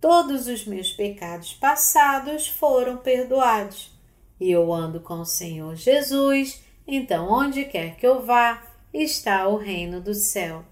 Todos 0.00 0.46
os 0.46 0.64
meus 0.64 0.92
pecados 0.92 1.54
passados 1.54 2.48
foram 2.48 2.98
perdoados. 2.98 3.90
E 4.38 4.50
eu 4.50 4.72
ando 4.72 5.00
com 5.00 5.20
o 5.20 5.26
Senhor 5.26 5.74
Jesus, 5.74 6.62
então 6.96 7.30
onde 7.30 7.64
quer 7.64 7.96
que 7.96 8.06
eu 8.06 8.24
vá, 8.24 8.62
está 8.92 9.46
o 9.48 9.56
reino 9.56 10.00
do 10.00 10.14
céu. 10.14 10.64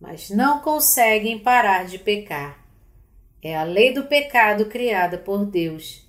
Mas 0.00 0.30
não 0.30 0.60
conseguem 0.60 1.38
parar 1.38 1.84
de 1.84 1.98
pecar. 1.98 2.64
É 3.42 3.56
a 3.56 3.62
lei 3.62 3.92
do 3.92 4.04
pecado 4.04 4.66
criada 4.66 5.18
por 5.18 5.44
Deus. 5.44 6.06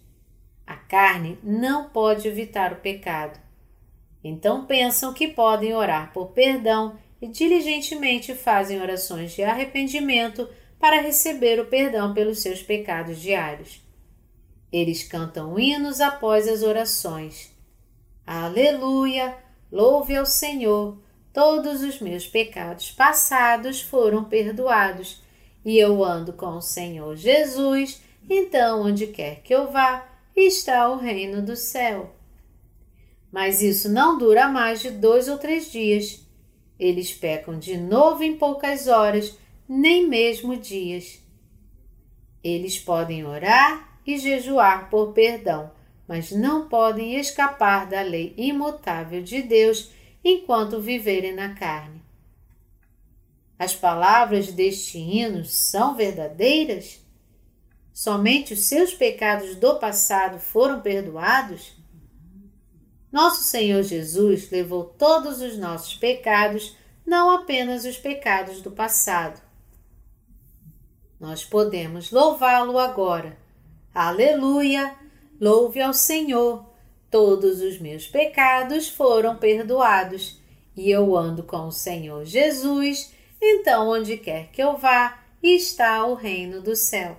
A 0.65 0.75
carne 0.75 1.38
não 1.43 1.89
pode 1.89 2.27
evitar 2.27 2.71
o 2.73 2.77
pecado. 2.77 3.39
Então 4.23 4.65
pensam 4.65 5.13
que 5.13 5.27
podem 5.27 5.73
orar 5.73 6.13
por 6.13 6.27
perdão 6.27 6.97
e 7.21 7.27
diligentemente 7.27 8.34
fazem 8.34 8.81
orações 8.81 9.34
de 9.34 9.43
arrependimento 9.43 10.47
para 10.79 11.01
receber 11.01 11.60
o 11.60 11.67
perdão 11.67 12.13
pelos 12.13 12.41
seus 12.41 12.62
pecados 12.63 13.19
diários. 13.19 13.81
Eles 14.71 15.03
cantam 15.03 15.60
hinos 15.60 15.99
após 15.99 16.47
as 16.47 16.63
orações. 16.63 17.50
Aleluia! 18.25 19.38
Louve 19.71 20.15
ao 20.15 20.25
Senhor! 20.25 20.97
Todos 21.34 21.81
os 21.81 21.99
meus 21.99 22.27
pecados 22.27 22.91
passados 22.91 23.81
foram 23.81 24.25
perdoados 24.25 25.21
e 25.63 25.77
eu 25.77 26.03
ando 26.03 26.34
com 26.34 26.57
o 26.57 26.62
Senhor 26.62 27.15
Jesus, 27.15 28.01
então 28.29 28.81
onde 28.81 29.07
quer 29.07 29.41
que 29.41 29.53
eu 29.53 29.71
vá, 29.71 30.07
está 30.36 30.89
o 30.89 30.97
reino 30.97 31.41
do 31.41 31.55
céu. 31.55 32.15
Mas 33.31 33.62
isso 33.62 33.88
não 33.88 34.17
dura 34.17 34.47
mais 34.47 34.81
de 34.81 34.89
dois 34.89 35.27
ou 35.27 35.38
três 35.38 35.71
dias. 35.71 36.25
Eles 36.77 37.13
pecam 37.13 37.57
de 37.57 37.77
novo 37.77 38.23
em 38.23 38.36
poucas 38.36 38.88
horas, 38.88 39.38
nem 39.69 40.07
mesmo 40.07 40.57
dias. 40.57 41.21
Eles 42.43 42.77
podem 42.77 43.25
orar 43.25 43.99
e 44.05 44.17
jejuar 44.17 44.89
por 44.89 45.13
perdão, 45.13 45.71
mas 46.12 46.30
não 46.30 46.67
podem 46.67 47.15
escapar 47.15 47.88
da 47.88 48.02
lei 48.02 48.34
imutável 48.36 49.24
de 49.24 49.41
Deus 49.41 49.91
enquanto 50.21 50.82
viverem 50.82 51.34
na 51.34 51.56
carne. 51.56 52.02
As 53.58 53.74
palavras 53.74 54.52
deste 54.52 54.97
hino 54.97 55.45
são 55.45 55.95
verdadeiras? 55.95 57.00
Somente 57.93 58.54
os 58.54 58.65
seus 58.65 58.93
pecados 58.93 59.56
do 59.56 59.80
passado 59.80 60.38
foram 60.38 60.82
perdoados? 60.82 61.78
Nosso 63.10 63.45
Senhor 63.45 63.82
Jesus 63.82 64.52
levou 64.52 64.84
todos 64.84 65.39
os 65.39 65.58
nossos 65.58 65.95
pecados, 65.95 66.76
não 67.06 67.32
apenas 67.32 67.86
os 67.86 67.95
pecados 67.95 68.62
do 68.62 68.69
passado. 68.69 69.41
Nós 71.17 71.45
podemos 71.45 72.12
louvá-lo 72.12 72.78
agora. 72.78 73.38
Aleluia! 73.95 75.00
Louve 75.41 75.82
ao 75.82 75.91
Senhor! 75.91 76.63
Todos 77.10 77.62
os 77.62 77.80
meus 77.80 78.06
pecados 78.06 78.88
foram 78.88 79.38
perdoados 79.38 80.39
e 80.77 80.91
eu 80.91 81.17
ando 81.17 81.41
com 81.41 81.65
o 81.65 81.71
Senhor 81.71 82.23
Jesus, 82.25 83.12
então 83.41 83.89
onde 83.89 84.17
quer 84.17 84.51
que 84.51 84.62
eu 84.62 84.77
vá, 84.77 85.19
está 85.41 86.06
o 86.06 86.13
reino 86.13 86.62
do 86.62 86.75
céu. 86.75 87.17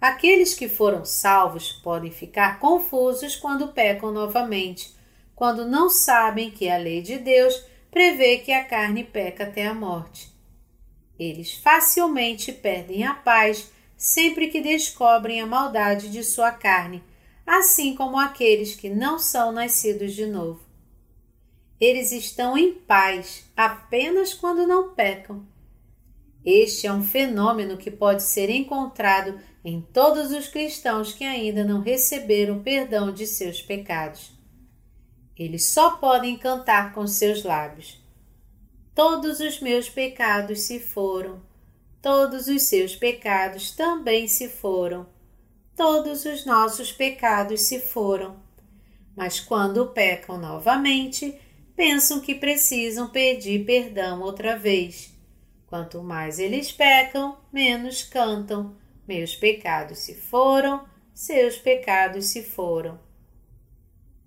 Aqueles 0.00 0.54
que 0.54 0.68
foram 0.68 1.04
salvos 1.04 1.70
podem 1.70 2.10
ficar 2.10 2.58
confusos 2.58 3.36
quando 3.36 3.68
pecam 3.68 4.10
novamente, 4.10 4.92
quando 5.36 5.64
não 5.64 5.88
sabem 5.88 6.50
que 6.50 6.68
a 6.68 6.76
lei 6.76 7.00
de 7.00 7.16
Deus 7.16 7.64
prevê 7.92 8.38
que 8.38 8.50
a 8.50 8.64
carne 8.64 9.04
peca 9.04 9.44
até 9.44 9.68
a 9.68 9.72
morte. 9.72 10.34
Eles 11.16 11.54
facilmente 11.54 12.50
perdem 12.50 13.04
a 13.04 13.14
paz 13.14 13.70
sempre 13.96 14.48
que 14.48 14.60
descobrem 14.60 15.40
a 15.40 15.46
maldade 15.46 16.10
de 16.10 16.22
sua 16.22 16.50
carne, 16.50 17.02
assim 17.46 17.94
como 17.94 18.18
aqueles 18.18 18.74
que 18.74 18.90
não 18.90 19.18
são 19.18 19.52
nascidos 19.52 20.12
de 20.12 20.26
novo. 20.26 20.60
Eles 21.80 22.12
estão 22.12 22.56
em 22.56 22.72
paz 22.72 23.44
apenas 23.56 24.34
quando 24.34 24.66
não 24.66 24.94
pecam. 24.94 25.46
Este 26.44 26.86
é 26.86 26.92
um 26.92 27.02
fenômeno 27.02 27.76
que 27.76 27.90
pode 27.90 28.22
ser 28.22 28.48
encontrado 28.50 29.38
em 29.64 29.80
todos 29.80 30.30
os 30.30 30.46
cristãos 30.46 31.12
que 31.12 31.24
ainda 31.24 31.64
não 31.64 31.80
receberam 31.80 32.62
perdão 32.62 33.12
de 33.12 33.26
seus 33.26 33.60
pecados. 33.60 34.32
Eles 35.36 35.66
só 35.66 35.96
podem 35.96 36.38
cantar 36.38 36.94
com 36.94 37.06
seus 37.06 37.42
lábios. 37.42 38.00
Todos 38.94 39.40
os 39.40 39.60
meus 39.60 39.90
pecados 39.90 40.60
se 40.62 40.80
foram, 40.80 41.42
todos 42.00 42.46
os 42.46 42.62
seus 42.62 42.94
pecados 42.94 43.70
também 43.70 44.28
se 44.28 44.48
foram, 44.48 45.06
todos 45.76 46.24
os 46.24 46.44
nossos 46.44 46.92
pecados 46.92 47.62
se 47.62 47.80
foram. 47.80 48.36
Mas 49.16 49.40
quando 49.40 49.88
pecam 49.88 50.38
novamente, 50.38 51.38
pensam 51.74 52.20
que 52.20 52.34
precisam 52.34 53.08
pedir 53.08 53.64
perdão 53.64 54.20
outra 54.20 54.58
vez. 54.58 55.14
Quanto 55.66 56.02
mais 56.02 56.38
eles 56.38 56.70
pecam, 56.70 57.36
menos 57.52 58.02
cantam. 58.02 58.76
Meus 59.06 59.36
pecados 59.36 59.98
se 59.98 60.14
foram, 60.14 60.86
seus 61.14 61.56
pecados 61.56 62.26
se 62.26 62.42
foram. 62.42 62.98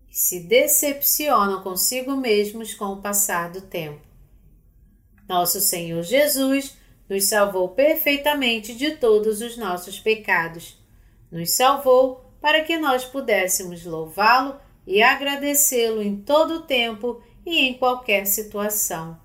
E 0.10 0.16
se 0.16 0.40
decepcionam 0.42 1.62
consigo 1.62 2.16
mesmos 2.16 2.74
com 2.74 2.94
o 2.94 3.02
passar 3.02 3.52
do 3.52 3.62
tempo. 3.62 4.02
Nosso 5.28 5.60
Senhor 5.62 6.02
Jesus 6.02 6.76
nos 7.10 7.28
salvou 7.28 7.70
perfeitamente 7.70 8.76
de 8.76 8.92
todos 8.92 9.42
os 9.42 9.58
nossos 9.58 10.00
pecados. 10.00 10.78
Nos 11.32 11.52
salvou 11.52 12.24
para 12.40 12.64
que 12.64 12.78
nós 12.78 13.04
pudéssemos 13.04 13.84
louvá-lo 13.84 14.60
e 14.86 15.02
agradecê-lo 15.02 16.02
em 16.02 16.18
todo 16.18 16.56
o 16.56 16.62
tempo 16.62 17.22
e 17.46 17.60
em 17.60 17.74
qualquer 17.74 18.26
situação. 18.26 19.20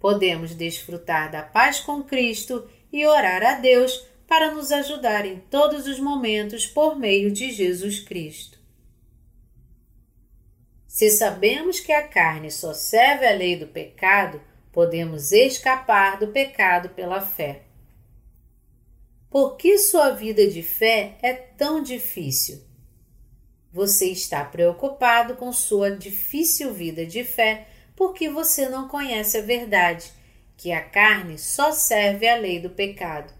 Podemos 0.00 0.54
desfrutar 0.54 1.30
da 1.30 1.42
paz 1.42 1.78
com 1.78 2.02
Cristo 2.02 2.68
e 2.92 3.06
orar 3.06 3.42
a 3.44 3.54
Deus 3.54 4.04
para 4.26 4.50
nos 4.50 4.72
ajudar 4.72 5.24
em 5.24 5.38
todos 5.38 5.86
os 5.86 6.00
momentos 6.00 6.66
por 6.66 6.98
meio 6.98 7.30
de 7.30 7.52
Jesus 7.52 8.00
Cristo. 8.00 8.58
Se 10.86 11.10
sabemos 11.10 11.80
que 11.80 11.92
a 11.92 12.06
carne 12.06 12.50
só 12.50 12.74
serve 12.74 13.26
à 13.26 13.32
lei 13.32 13.56
do 13.56 13.66
pecado, 13.66 14.40
podemos 14.72 15.30
escapar 15.30 16.18
do 16.18 16.28
pecado 16.28 16.88
pela 16.88 17.20
fé. 17.20 17.62
Por 19.30 19.56
que 19.56 19.78
sua 19.78 20.10
vida 20.10 20.46
de 20.48 20.62
fé 20.62 21.16
é 21.22 21.32
tão 21.32 21.82
difícil? 21.82 22.62
Você 23.72 24.06
está 24.06 24.44
preocupado 24.44 25.36
com 25.36 25.52
sua 25.52 25.90
difícil 25.90 26.72
vida 26.74 27.06
de 27.06 27.22
fé 27.24 27.68
porque 27.94 28.28
você 28.28 28.68
não 28.68 28.88
conhece 28.88 29.38
a 29.38 29.42
verdade, 29.42 30.12
que 30.56 30.72
a 30.72 30.82
carne 30.82 31.38
só 31.38 31.72
serve 31.72 32.26
à 32.28 32.36
lei 32.36 32.60
do 32.60 32.70
pecado. 32.70 33.32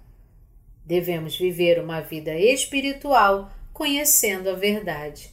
Devemos 0.84 1.36
viver 1.36 1.78
uma 1.78 2.00
vida 2.00 2.34
espiritual 2.38 3.50
conhecendo 3.72 4.50
a 4.50 4.54
verdade. 4.54 5.32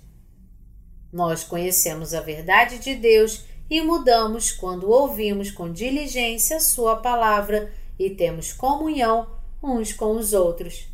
Nós 1.11 1.43
conhecemos 1.43 2.13
a 2.13 2.21
verdade 2.21 2.79
de 2.79 2.95
Deus 2.95 3.45
e 3.69 3.81
mudamos 3.81 4.51
quando 4.51 4.89
ouvimos 4.89 5.51
com 5.51 5.71
diligência 5.71 6.59
Sua 6.59 6.95
palavra 6.95 7.71
e 7.97 8.09
temos 8.09 8.51
comunhão 8.51 9.27
uns 9.61 9.93
com 9.93 10.11
os 10.15 10.33
outros. 10.33 10.87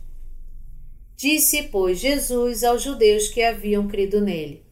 Disse, 1.16 1.64
pois, 1.64 2.00
Jesus 2.00 2.64
aos 2.64 2.82
judeus 2.82 3.30
que 3.30 3.42
haviam 3.42 3.88
crido 3.88 4.20
nele: 4.20 4.66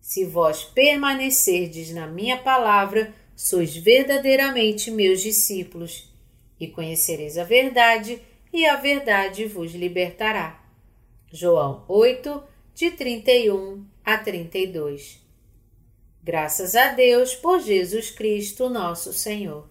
se 0.00 0.24
vós 0.24 0.64
permanecerdes 0.64 1.92
na 1.92 2.06
minha 2.06 2.38
palavra, 2.38 3.14
sois 3.36 3.76
verdadeiramente 3.76 4.90
meus 4.90 5.20
discípulos, 5.20 6.12
e 6.58 6.66
conhecereis 6.66 7.38
a 7.38 7.44
verdade, 7.44 8.20
e 8.52 8.66
a 8.66 8.76
verdade 8.76 9.46
vos 9.46 9.72
libertará. 9.72 10.64
João 11.32 11.84
8, 11.86 12.42
de 12.74 12.90
31 12.90 13.84
a 14.04 14.18
32. 14.18 15.20
Graças 16.22 16.74
a 16.74 16.88
Deus 16.92 17.34
por 17.34 17.60
Jesus 17.60 18.10
Cristo, 18.10 18.68
nosso 18.68 19.12
Senhor. 19.12 19.70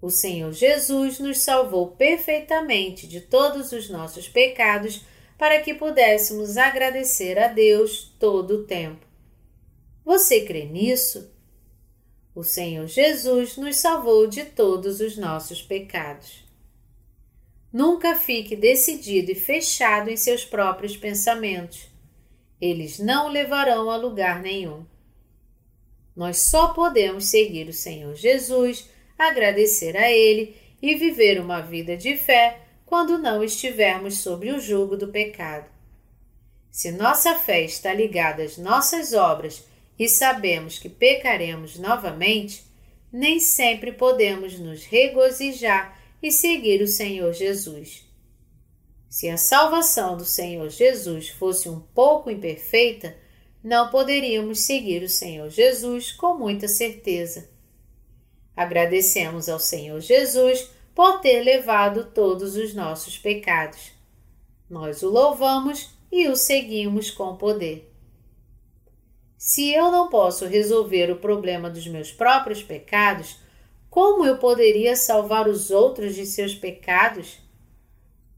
O 0.00 0.10
Senhor 0.10 0.52
Jesus 0.52 1.18
nos 1.18 1.38
salvou 1.38 1.92
perfeitamente 1.92 3.06
de 3.06 3.20
todos 3.20 3.72
os 3.72 3.88
nossos 3.88 4.28
pecados 4.28 5.04
para 5.38 5.62
que 5.62 5.72
pudéssemos 5.72 6.56
agradecer 6.56 7.38
a 7.38 7.48
Deus 7.48 8.14
todo 8.18 8.56
o 8.56 8.64
tempo. 8.64 9.06
Você 10.04 10.44
crê 10.44 10.66
nisso? 10.66 11.32
O 12.34 12.42
Senhor 12.42 12.86
Jesus 12.86 13.56
nos 13.56 13.76
salvou 13.76 14.26
de 14.26 14.44
todos 14.44 15.00
os 15.00 15.16
nossos 15.16 15.62
pecados. 15.62 16.44
Nunca 17.72 18.16
fique 18.16 18.54
decidido 18.54 19.30
e 19.30 19.34
fechado 19.34 20.10
em 20.10 20.16
seus 20.16 20.44
próprios 20.44 20.94
pensamentos. 20.94 21.88
Eles 22.60 22.98
não 22.98 23.28
o 23.28 23.30
levarão 23.30 23.90
a 23.90 23.96
lugar 23.96 24.42
nenhum. 24.42 24.84
Nós 26.14 26.42
só 26.42 26.68
podemos 26.68 27.26
seguir 27.26 27.68
o 27.68 27.72
Senhor 27.72 28.14
Jesus, 28.14 28.88
agradecer 29.18 29.96
a 29.96 30.10
Ele 30.10 30.56
e 30.80 30.94
viver 30.94 31.40
uma 31.40 31.60
vida 31.60 31.96
de 31.96 32.16
fé 32.16 32.60
quando 32.84 33.18
não 33.18 33.42
estivermos 33.42 34.18
sob 34.18 34.50
o 34.50 34.60
jugo 34.60 34.96
do 34.96 35.08
pecado. 35.08 35.70
Se 36.70 36.90
nossa 36.90 37.34
fé 37.34 37.62
está 37.62 37.92
ligada 37.92 38.42
às 38.42 38.58
nossas 38.58 39.12
obras 39.12 39.64
e 39.98 40.08
sabemos 40.08 40.78
que 40.78 40.88
pecaremos 40.88 41.78
novamente, 41.78 42.64
nem 43.12 43.38
sempre 43.38 43.92
podemos 43.92 44.58
nos 44.58 44.84
regozijar 44.84 45.98
e 46.22 46.30
seguir 46.30 46.82
o 46.82 46.86
Senhor 46.86 47.32
Jesus. 47.32 48.06
Se 49.08 49.28
a 49.28 49.36
salvação 49.36 50.16
do 50.16 50.24
Senhor 50.24 50.70
Jesus 50.70 51.28
fosse 51.28 51.68
um 51.68 51.78
pouco 51.78 52.30
imperfeita, 52.30 53.14
não 53.62 53.88
poderíamos 53.90 54.60
seguir 54.60 55.02
o 55.02 55.08
Senhor 55.08 55.48
Jesus 55.48 56.10
com 56.12 56.34
muita 56.34 56.66
certeza. 56.66 57.48
Agradecemos 58.56 59.48
ao 59.48 59.58
Senhor 59.58 60.00
Jesus 60.00 60.70
por 60.94 61.20
ter 61.20 61.42
levado 61.42 62.06
todos 62.12 62.56
os 62.56 62.74
nossos 62.74 63.16
pecados. 63.16 63.92
Nós 64.68 65.02
o 65.02 65.08
louvamos 65.08 65.90
e 66.10 66.28
o 66.28 66.36
seguimos 66.36 67.10
com 67.10 67.36
poder. 67.36 67.90
Se 69.38 69.72
eu 69.72 69.90
não 69.90 70.08
posso 70.08 70.46
resolver 70.46 71.10
o 71.10 71.16
problema 71.16 71.70
dos 71.70 71.86
meus 71.86 72.12
próprios 72.12 72.62
pecados, 72.62 73.38
como 73.88 74.24
eu 74.24 74.38
poderia 74.38 74.96
salvar 74.96 75.48
os 75.48 75.70
outros 75.70 76.14
de 76.14 76.24
seus 76.26 76.54
pecados? 76.54 77.38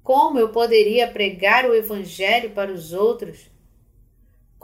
Como 0.02 0.38
eu 0.38 0.48
poderia 0.48 1.06
pregar 1.08 1.64
o 1.64 1.74
Evangelho 1.74 2.50
para 2.50 2.72
os 2.72 2.92
outros? 2.92 3.53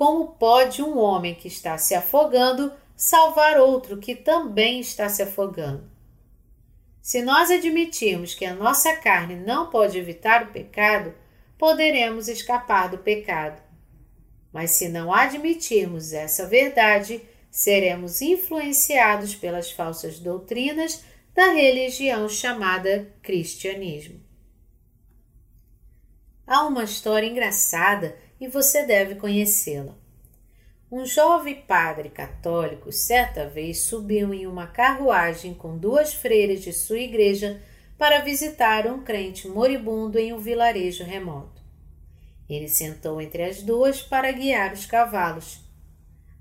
Como 0.00 0.28
pode 0.28 0.82
um 0.82 0.96
homem 0.96 1.34
que 1.34 1.46
está 1.46 1.76
se 1.76 1.94
afogando 1.94 2.72
salvar 2.96 3.58
outro 3.58 3.98
que 3.98 4.14
também 4.14 4.80
está 4.80 5.10
se 5.10 5.22
afogando? 5.22 5.90
Se 7.02 7.20
nós 7.20 7.50
admitirmos 7.50 8.34
que 8.34 8.46
a 8.46 8.54
nossa 8.54 8.96
carne 8.96 9.36
não 9.36 9.68
pode 9.68 9.98
evitar 9.98 10.44
o 10.44 10.52
pecado, 10.52 11.12
poderemos 11.58 12.28
escapar 12.28 12.88
do 12.88 12.96
pecado. 12.96 13.62
Mas 14.50 14.70
se 14.70 14.88
não 14.88 15.12
admitirmos 15.12 16.14
essa 16.14 16.46
verdade, 16.46 17.20
seremos 17.50 18.22
influenciados 18.22 19.34
pelas 19.34 19.70
falsas 19.70 20.18
doutrinas 20.18 21.04
da 21.34 21.52
religião 21.52 22.26
chamada 22.26 23.14
cristianismo. 23.20 24.18
Há 26.46 26.66
uma 26.66 26.84
história 26.84 27.26
engraçada 27.26 28.16
e 28.40 28.48
você 28.48 28.84
deve 28.84 29.16
conhecê-la. 29.16 29.94
Um 30.90 31.04
jovem 31.04 31.54
padre 31.54 32.08
católico 32.08 32.90
certa 32.90 33.46
vez 33.46 33.82
subiu 33.82 34.34
em 34.34 34.46
uma 34.46 34.66
carruagem 34.66 35.54
com 35.54 35.78
duas 35.78 36.14
freiras 36.14 36.62
de 36.62 36.72
sua 36.72 36.98
igreja 36.98 37.62
para 37.96 38.20
visitar 38.20 38.86
um 38.86 39.02
crente 39.02 39.46
moribundo 39.46 40.18
em 40.18 40.32
um 40.32 40.38
vilarejo 40.38 41.04
remoto. 41.04 41.62
Ele 42.48 42.66
sentou 42.66 43.20
entre 43.20 43.44
as 43.44 43.62
duas 43.62 44.02
para 44.02 44.32
guiar 44.32 44.72
os 44.72 44.84
cavalos. 44.84 45.60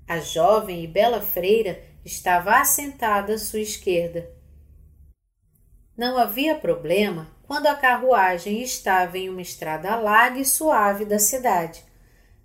A 0.08 0.18
jovem 0.18 0.82
e 0.82 0.86
bela 0.88 1.20
freira 1.20 1.80
estava 2.04 2.56
assentada 2.56 3.34
à 3.34 3.38
sua 3.38 3.60
esquerda. 3.60 4.28
Não 5.96 6.16
havia 6.16 6.56
problema 6.56 7.30
quando 7.46 7.66
a 7.66 7.74
carruagem 7.74 8.62
estava 8.62 9.18
em 9.18 9.28
uma 9.28 9.42
estrada 9.42 9.94
larga 9.94 10.40
e 10.40 10.44
suave 10.44 11.04
da 11.04 11.18
cidade. 11.18 11.84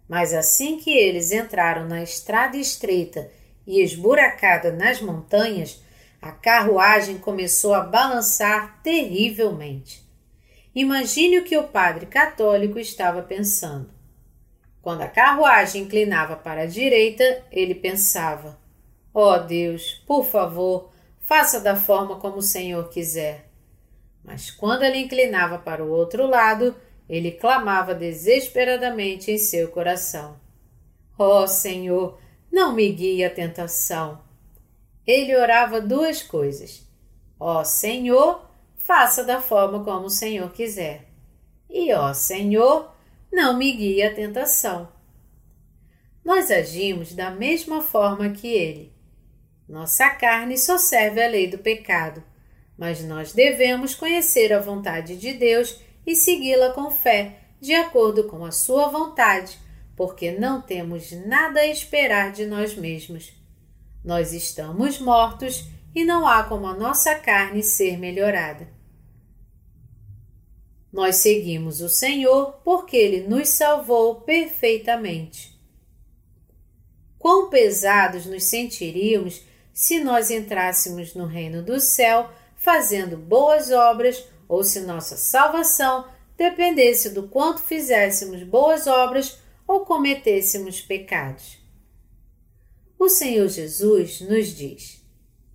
Mas 0.07 0.33
assim 0.33 0.77
que 0.77 0.91
eles 0.91 1.31
entraram 1.31 1.87
na 1.87 2.03
estrada 2.03 2.57
estreita 2.57 3.29
e 3.65 3.81
esburacada 3.81 4.71
nas 4.71 5.01
montanhas, 5.01 5.83
a 6.21 6.31
carruagem 6.31 7.17
começou 7.17 7.73
a 7.73 7.81
balançar 7.81 8.81
terrivelmente. 8.81 10.03
Imagine 10.73 11.39
o 11.39 11.43
que 11.43 11.57
o 11.57 11.67
padre 11.67 12.05
católico 12.05 12.77
estava 12.77 13.21
pensando. 13.21 13.89
Quando 14.81 15.01
a 15.01 15.07
carruagem 15.07 15.83
inclinava 15.83 16.35
para 16.35 16.61
a 16.61 16.67
direita, 16.67 17.43
ele 17.51 17.73
pensava: 17.73 18.59
Ó 19.13 19.33
oh 19.33 19.39
Deus, 19.39 20.03
por 20.05 20.25
favor, 20.25 20.91
faça 21.21 21.59
da 21.59 21.75
forma 21.75 22.17
como 22.17 22.37
o 22.37 22.43
Senhor 22.43 22.89
quiser. 22.89 23.49
Mas 24.23 24.51
quando 24.51 24.83
ele 24.83 24.99
inclinava 24.99 25.57
para 25.57 25.83
o 25.83 25.89
outro 25.89 26.27
lado, 26.27 26.75
ele 27.07 27.31
clamava 27.31 27.93
desesperadamente 27.93 29.31
em 29.31 29.37
seu 29.37 29.69
coração: 29.69 30.39
Ó 31.17 31.43
oh, 31.43 31.47
Senhor, 31.47 32.19
não 32.51 32.73
me 32.73 32.91
guie 32.91 33.23
à 33.23 33.29
tentação. 33.29 34.21
Ele 35.05 35.35
orava 35.35 35.79
duas 35.79 36.21
coisas: 36.23 36.87
Ó 37.39 37.61
oh, 37.61 37.65
Senhor, 37.65 38.49
faça 38.77 39.23
da 39.23 39.41
forma 39.41 39.83
como 39.83 40.07
o 40.07 40.09
Senhor 40.09 40.51
quiser. 40.51 41.07
E 41.69 41.93
ó 41.93 42.13
Senhor, 42.13 42.93
não 43.31 43.57
me 43.57 43.71
guie 43.71 44.01
à 44.01 44.13
tentação. 44.13 44.87
Nós 46.23 46.49
agimos 46.49 47.13
da 47.13 47.29
mesma 47.29 47.81
forma 47.81 48.29
que 48.29 48.47
ele. 48.47 48.93
Nossa 49.67 50.09
carne 50.11 50.57
só 50.57 50.77
serve 50.77 51.21
à 51.21 51.27
lei 51.27 51.47
do 51.47 51.57
pecado, 51.57 52.23
mas 52.77 53.03
nós 53.03 53.33
devemos 53.33 53.93
conhecer 53.93 54.53
a 54.53 54.59
vontade 54.59 55.17
de 55.17 55.33
Deus 55.33 55.79
e 56.05 56.15
segui-la 56.15 56.71
com 56.71 56.91
fé, 56.91 57.39
de 57.59 57.73
acordo 57.73 58.25
com 58.25 58.45
a 58.45 58.51
sua 58.51 58.87
vontade, 58.87 59.57
porque 59.95 60.31
não 60.31 60.61
temos 60.61 61.11
nada 61.25 61.61
a 61.61 61.67
esperar 61.67 62.31
de 62.31 62.45
nós 62.45 62.75
mesmos. 62.75 63.33
Nós 64.03 64.33
estamos 64.33 64.99
mortos 64.99 65.67
e 65.95 66.03
não 66.03 66.27
há 66.27 66.43
como 66.43 66.67
a 66.67 66.75
nossa 66.75 67.15
carne 67.15 67.63
ser 67.63 67.97
melhorada. 67.97 68.67
Nós 70.91 71.17
seguimos 71.17 71.81
o 71.81 71.89
Senhor 71.89 72.59
porque 72.63 72.95
Ele 72.95 73.27
nos 73.27 73.49
salvou 73.49 74.21
perfeitamente. 74.21 75.59
Quão 77.17 77.49
pesados 77.49 78.25
nos 78.25 78.43
sentiríamos 78.43 79.43
se 79.73 80.01
nós 80.01 80.29
entrássemos 80.29 81.13
no 81.15 81.25
reino 81.25 81.63
do 81.63 81.79
céu 81.79 82.29
fazendo 82.55 83.17
boas 83.17 83.71
obras 83.71 84.23
ou 84.47 84.63
se 84.63 84.81
nossa 84.81 85.17
salvação 85.17 86.07
dependesse 86.37 87.09
do 87.09 87.27
quanto 87.27 87.61
fizéssemos 87.61 88.43
boas 88.43 88.87
obras 88.87 89.39
ou 89.67 89.81
cometêssemos 89.81 90.81
pecados. 90.81 91.57
O 92.97 93.09
Senhor 93.09 93.47
Jesus 93.47 94.21
nos 94.21 94.55
diz: 94.55 95.03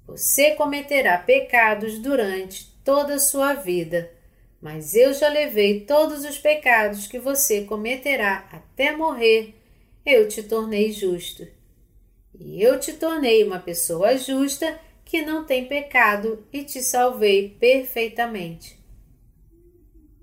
Você 0.06 0.54
cometerá 0.54 1.18
pecados 1.18 1.98
durante 1.98 2.70
toda 2.84 3.14
a 3.14 3.18
sua 3.18 3.54
vida, 3.54 4.10
mas 4.60 4.94
eu 4.94 5.12
já 5.14 5.28
levei 5.28 5.80
todos 5.80 6.24
os 6.24 6.38
pecados 6.38 7.06
que 7.06 7.18
você 7.18 7.64
cometerá 7.64 8.48
até 8.52 8.94
morrer. 8.94 9.54
Eu 10.04 10.28
te 10.28 10.42
tornei 10.42 10.92
justo. 10.92 11.46
E 12.38 12.62
eu 12.62 12.80
te 12.80 12.94
tornei 12.94 13.44
uma 13.44 13.58
pessoa 13.58 14.16
justa 14.16 14.78
que 15.04 15.22
não 15.22 15.44
tem 15.44 15.66
pecado 15.66 16.46
e 16.52 16.62
te 16.64 16.82
salvei 16.82 17.50
perfeitamente. 17.60 18.79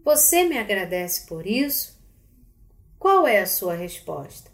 Você 0.08 0.46
me 0.46 0.58
agradece 0.58 1.28
por 1.28 1.46
isso? 1.46 2.02
Qual 2.98 3.28
é 3.28 3.40
a 3.40 3.46
sua 3.46 3.74
resposta? 3.74 4.50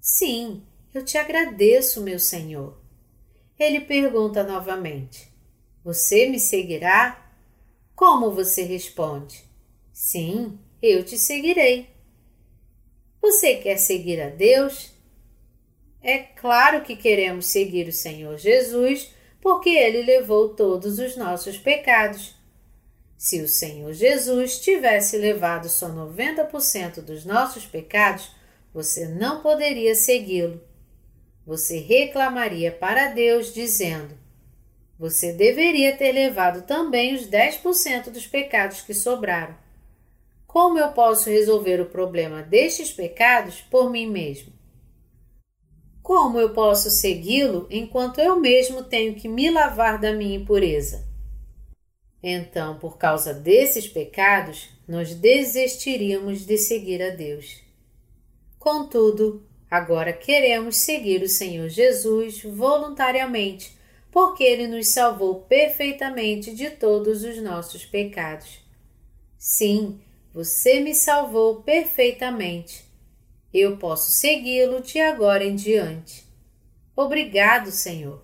Sim, 0.00 0.62
eu 0.94 1.04
te 1.04 1.18
agradeço, 1.18 2.00
meu 2.00 2.20
Senhor. 2.20 2.80
Ele 3.58 3.80
pergunta 3.80 4.44
novamente: 4.44 5.32
Você 5.82 6.28
me 6.28 6.38
seguirá? 6.38 7.28
Como 7.96 8.30
você 8.30 8.62
responde? 8.62 9.42
Sim, 9.92 10.56
eu 10.80 11.04
te 11.04 11.18
seguirei. 11.18 11.88
Você 13.20 13.56
quer 13.56 13.78
seguir 13.78 14.20
a 14.20 14.28
Deus? 14.28 14.92
É 16.00 16.18
claro 16.18 16.84
que 16.84 16.94
queremos 16.94 17.46
seguir 17.46 17.88
o 17.88 17.92
Senhor 17.92 18.38
Jesus, 18.38 19.12
porque 19.40 19.70
ele 19.70 20.04
levou 20.04 20.50
todos 20.50 21.00
os 21.00 21.16
nossos 21.16 21.58
pecados 21.58 22.40
se 23.22 23.40
o 23.40 23.46
Senhor 23.46 23.92
Jesus 23.92 24.58
tivesse 24.58 25.16
levado 25.16 25.68
só 25.68 25.88
90% 25.88 27.00
dos 27.02 27.24
nossos 27.24 27.64
pecados, 27.64 28.32
você 28.74 29.06
não 29.06 29.40
poderia 29.40 29.94
segui-lo. 29.94 30.60
Você 31.46 31.78
reclamaria 31.78 32.72
para 32.72 33.12
Deus 33.12 33.54
dizendo: 33.54 34.18
Você 34.98 35.32
deveria 35.32 35.96
ter 35.96 36.10
levado 36.10 36.62
também 36.62 37.14
os 37.14 37.28
10% 37.28 38.10
dos 38.10 38.26
pecados 38.26 38.80
que 38.80 38.92
sobraram. 38.92 39.54
Como 40.44 40.76
eu 40.76 40.90
posso 40.90 41.30
resolver 41.30 41.80
o 41.80 41.90
problema 41.90 42.42
destes 42.42 42.90
pecados 42.90 43.60
por 43.60 43.88
mim 43.88 44.10
mesmo? 44.10 44.52
Como 46.02 46.40
eu 46.40 46.52
posso 46.52 46.90
segui-lo 46.90 47.68
enquanto 47.70 48.20
eu 48.20 48.40
mesmo 48.40 48.82
tenho 48.82 49.14
que 49.14 49.28
me 49.28 49.48
lavar 49.48 50.00
da 50.00 50.12
minha 50.12 50.34
impureza? 50.34 51.11
Então, 52.22 52.78
por 52.78 52.98
causa 52.98 53.34
desses 53.34 53.88
pecados, 53.88 54.68
nós 54.86 55.14
desistiríamos 55.14 56.46
de 56.46 56.56
seguir 56.56 57.02
a 57.02 57.10
Deus. 57.10 57.60
Contudo, 58.58 59.42
agora 59.68 60.12
queremos 60.12 60.76
seguir 60.76 61.22
o 61.22 61.28
Senhor 61.28 61.68
Jesus 61.68 62.42
voluntariamente, 62.42 63.76
porque 64.10 64.44
Ele 64.44 64.68
nos 64.68 64.88
salvou 64.88 65.40
perfeitamente 65.40 66.54
de 66.54 66.70
todos 66.70 67.24
os 67.24 67.42
nossos 67.42 67.84
pecados. 67.84 68.60
Sim, 69.36 70.00
você 70.32 70.78
me 70.78 70.94
salvou 70.94 71.62
perfeitamente. 71.62 72.84
Eu 73.52 73.76
posso 73.78 74.12
segui-lo 74.12 74.80
de 74.80 75.00
agora 75.00 75.44
em 75.44 75.56
diante. 75.56 76.24
Obrigado, 76.94 77.70
Senhor. 77.72 78.22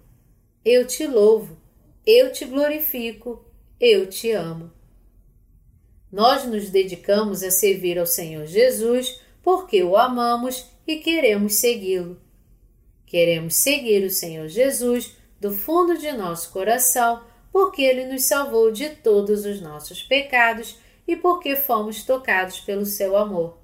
Eu 0.64 0.86
te 0.86 1.06
louvo, 1.06 1.56
eu 2.06 2.30
te 2.30 2.44
glorifico 2.44 3.47
eu 3.80 4.08
te 4.08 4.30
amo. 4.32 4.70
Nós 6.10 6.44
nos 6.46 6.70
dedicamos 6.70 7.42
a 7.42 7.50
servir 7.50 7.98
ao 7.98 8.06
Senhor 8.06 8.46
Jesus 8.46 9.20
porque 9.42 9.82
o 9.82 9.96
amamos 9.96 10.66
e 10.86 10.96
queremos 10.96 11.54
segui-lo. 11.56 12.20
Queremos 13.06 13.54
seguir 13.56 14.04
o 14.04 14.10
Senhor 14.10 14.48
Jesus 14.48 15.16
do 15.40 15.52
fundo 15.52 15.96
de 15.96 16.12
nosso 16.12 16.50
coração 16.50 17.22
porque 17.52 17.82
ele 17.82 18.04
nos 18.06 18.24
salvou 18.24 18.70
de 18.70 18.90
todos 18.90 19.44
os 19.44 19.60
nossos 19.60 20.02
pecados 20.02 20.76
e 21.06 21.16
porque 21.16 21.56
fomos 21.56 22.04
tocados 22.04 22.60
pelo 22.60 22.84
seu 22.84 23.16
amor. 23.16 23.58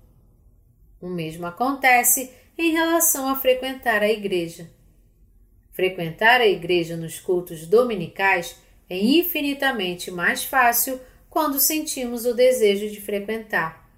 O 1.01 1.09
mesmo 1.09 1.47
acontece 1.47 2.33
em 2.57 2.73
relação 2.73 3.29
a 3.29 3.37
frequentar 3.37 4.03
a 4.03 4.09
igreja. 4.09 4.71
Frequentar 5.73 6.41
a 6.41 6.47
igreja 6.47 6.97
nos 6.97 7.19
cultos 7.19 7.67
dominicais 7.67 8.57
é 8.89 8.99
infinitamente 8.99 10.11
mais 10.11 10.45
fácil 10.45 11.01
quando 11.31 11.59
sentimos 11.59 12.27
o 12.27 12.35
desejo 12.35 12.91
de 12.91 13.01
frequentar. 13.01 13.91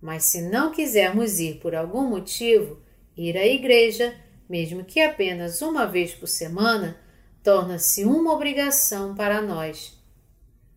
Mas 0.00 0.24
se 0.24 0.42
não 0.42 0.70
quisermos 0.70 1.40
ir 1.40 1.56
por 1.56 1.74
algum 1.74 2.08
motivo, 2.08 2.80
ir 3.16 3.36
à 3.36 3.46
igreja, 3.46 4.14
mesmo 4.48 4.84
que 4.84 5.00
apenas 5.00 5.60
uma 5.60 5.86
vez 5.86 6.14
por 6.14 6.28
semana, 6.28 6.98
torna-se 7.42 8.04
uma 8.04 8.32
obrigação 8.32 9.14
para 9.14 9.42
nós. 9.42 9.98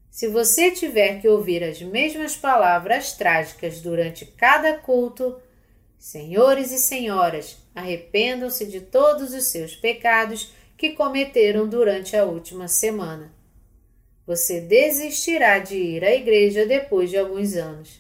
Se 0.09 0.27
você 0.27 0.71
tiver 0.71 1.21
que 1.21 1.29
ouvir 1.29 1.63
as 1.63 1.81
mesmas 1.81 2.35
palavras 2.35 3.13
trágicas 3.13 3.79
durante 3.79 4.25
cada 4.25 4.73
culto, 4.73 5.39
senhores 5.97 6.71
e 6.71 6.79
senhoras, 6.79 7.57
arrependam-se 7.73 8.65
de 8.65 8.81
todos 8.81 9.33
os 9.33 9.45
seus 9.45 9.75
pecados 9.75 10.51
que 10.75 10.89
cometeram 10.89 11.69
durante 11.69 12.17
a 12.17 12.25
última 12.25 12.67
semana 12.67 13.31
você 14.31 14.61
desistirá 14.61 15.59
de 15.59 15.75
ir 15.75 16.05
à 16.05 16.15
igreja 16.15 16.65
depois 16.65 17.09
de 17.09 17.17
alguns 17.17 17.53
anos. 17.57 17.99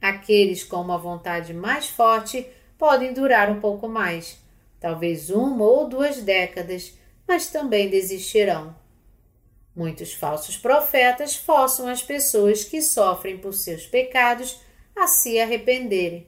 Aqueles 0.00 0.64
com 0.64 0.76
uma 0.76 0.96
vontade 0.96 1.52
mais 1.52 1.86
forte 1.86 2.46
podem 2.78 3.12
durar 3.12 3.50
um 3.50 3.60
pouco 3.60 3.86
mais, 3.86 4.38
talvez 4.80 5.28
uma 5.28 5.62
ou 5.66 5.86
duas 5.86 6.22
décadas, 6.22 6.96
mas 7.26 7.50
também 7.50 7.90
desistirão. 7.90 8.74
Muitos 9.76 10.14
falsos 10.14 10.56
profetas 10.56 11.36
forçam 11.36 11.88
as 11.88 12.02
pessoas 12.02 12.64
que 12.64 12.80
sofrem 12.80 13.36
por 13.36 13.52
seus 13.52 13.84
pecados 13.84 14.58
a 14.96 15.06
se 15.06 15.38
arrependerem. 15.38 16.26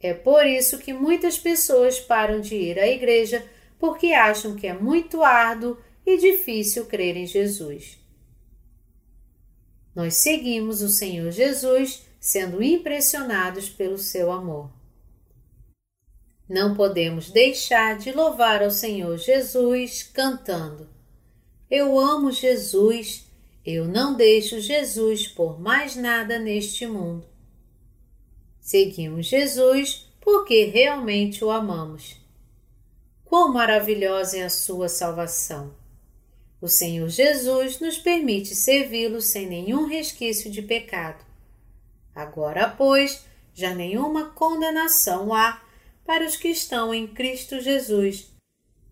É 0.00 0.12
por 0.12 0.44
isso 0.44 0.78
que 0.78 0.92
muitas 0.92 1.38
pessoas 1.38 2.00
param 2.00 2.40
de 2.40 2.56
ir 2.56 2.80
à 2.80 2.88
igreja 2.88 3.46
porque 3.78 4.12
acham 4.12 4.56
que 4.56 4.66
é 4.66 4.74
muito 4.74 5.22
árduo 5.22 5.78
e 6.06 6.16
difícil 6.16 6.86
crer 6.86 7.16
em 7.16 7.26
Jesus. 7.26 7.98
Nós 9.94 10.14
seguimos 10.14 10.80
o 10.80 10.88
Senhor 10.88 11.32
Jesus 11.32 12.06
sendo 12.20 12.62
impressionados 12.62 13.68
pelo 13.68 13.98
seu 13.98 14.30
amor. 14.30 14.70
Não 16.48 16.76
podemos 16.76 17.30
deixar 17.30 17.98
de 17.98 18.12
louvar 18.12 18.62
ao 18.62 18.70
Senhor 18.70 19.18
Jesus 19.18 20.04
cantando: 20.04 20.88
Eu 21.68 21.98
amo 21.98 22.30
Jesus, 22.30 23.26
eu 23.64 23.86
não 23.86 24.14
deixo 24.14 24.60
Jesus 24.60 25.26
por 25.26 25.58
mais 25.58 25.96
nada 25.96 26.38
neste 26.38 26.86
mundo. 26.86 27.26
Seguimos 28.60 29.26
Jesus 29.26 30.06
porque 30.20 30.64
realmente 30.66 31.44
o 31.44 31.50
amamos. 31.50 32.16
Quão 33.24 33.52
maravilhosa 33.52 34.38
é 34.38 34.42
a 34.44 34.50
sua 34.50 34.88
salvação! 34.88 35.85
O 36.60 36.68
Senhor 36.68 37.08
Jesus 37.08 37.80
nos 37.80 37.98
permite 37.98 38.54
servi-lo 38.54 39.20
sem 39.20 39.46
nenhum 39.46 39.86
resquício 39.86 40.50
de 40.50 40.62
pecado. 40.62 41.24
Agora, 42.14 42.68
pois, 42.68 43.24
já 43.52 43.74
nenhuma 43.74 44.30
condenação 44.30 45.34
há 45.34 45.62
para 46.04 46.24
os 46.24 46.36
que 46.36 46.48
estão 46.48 46.94
em 46.94 47.06
Cristo 47.06 47.60
Jesus, 47.60 48.32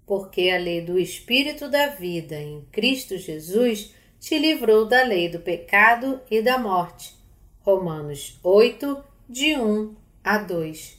porque 0.07 0.50
a 0.50 0.59
lei 0.59 0.83
do 0.83 0.98
Espírito 0.98 1.70
da 1.70 1.88
vida 1.88 2.37
em 2.37 2.62
Cristo 2.70 3.16
Jesus 3.16 3.94
te 4.20 4.38
livrou 4.38 4.85
da 4.85 5.03
lei 5.03 5.31
do 5.31 5.38
pecado 5.38 6.20
e 6.31 6.42
da 6.42 6.59
morte. 6.59 7.14
Romanos 7.61 8.38
8, 8.42 9.03
de 9.29 9.57
1 9.57 9.94
a 10.22 10.37
2. 10.37 10.98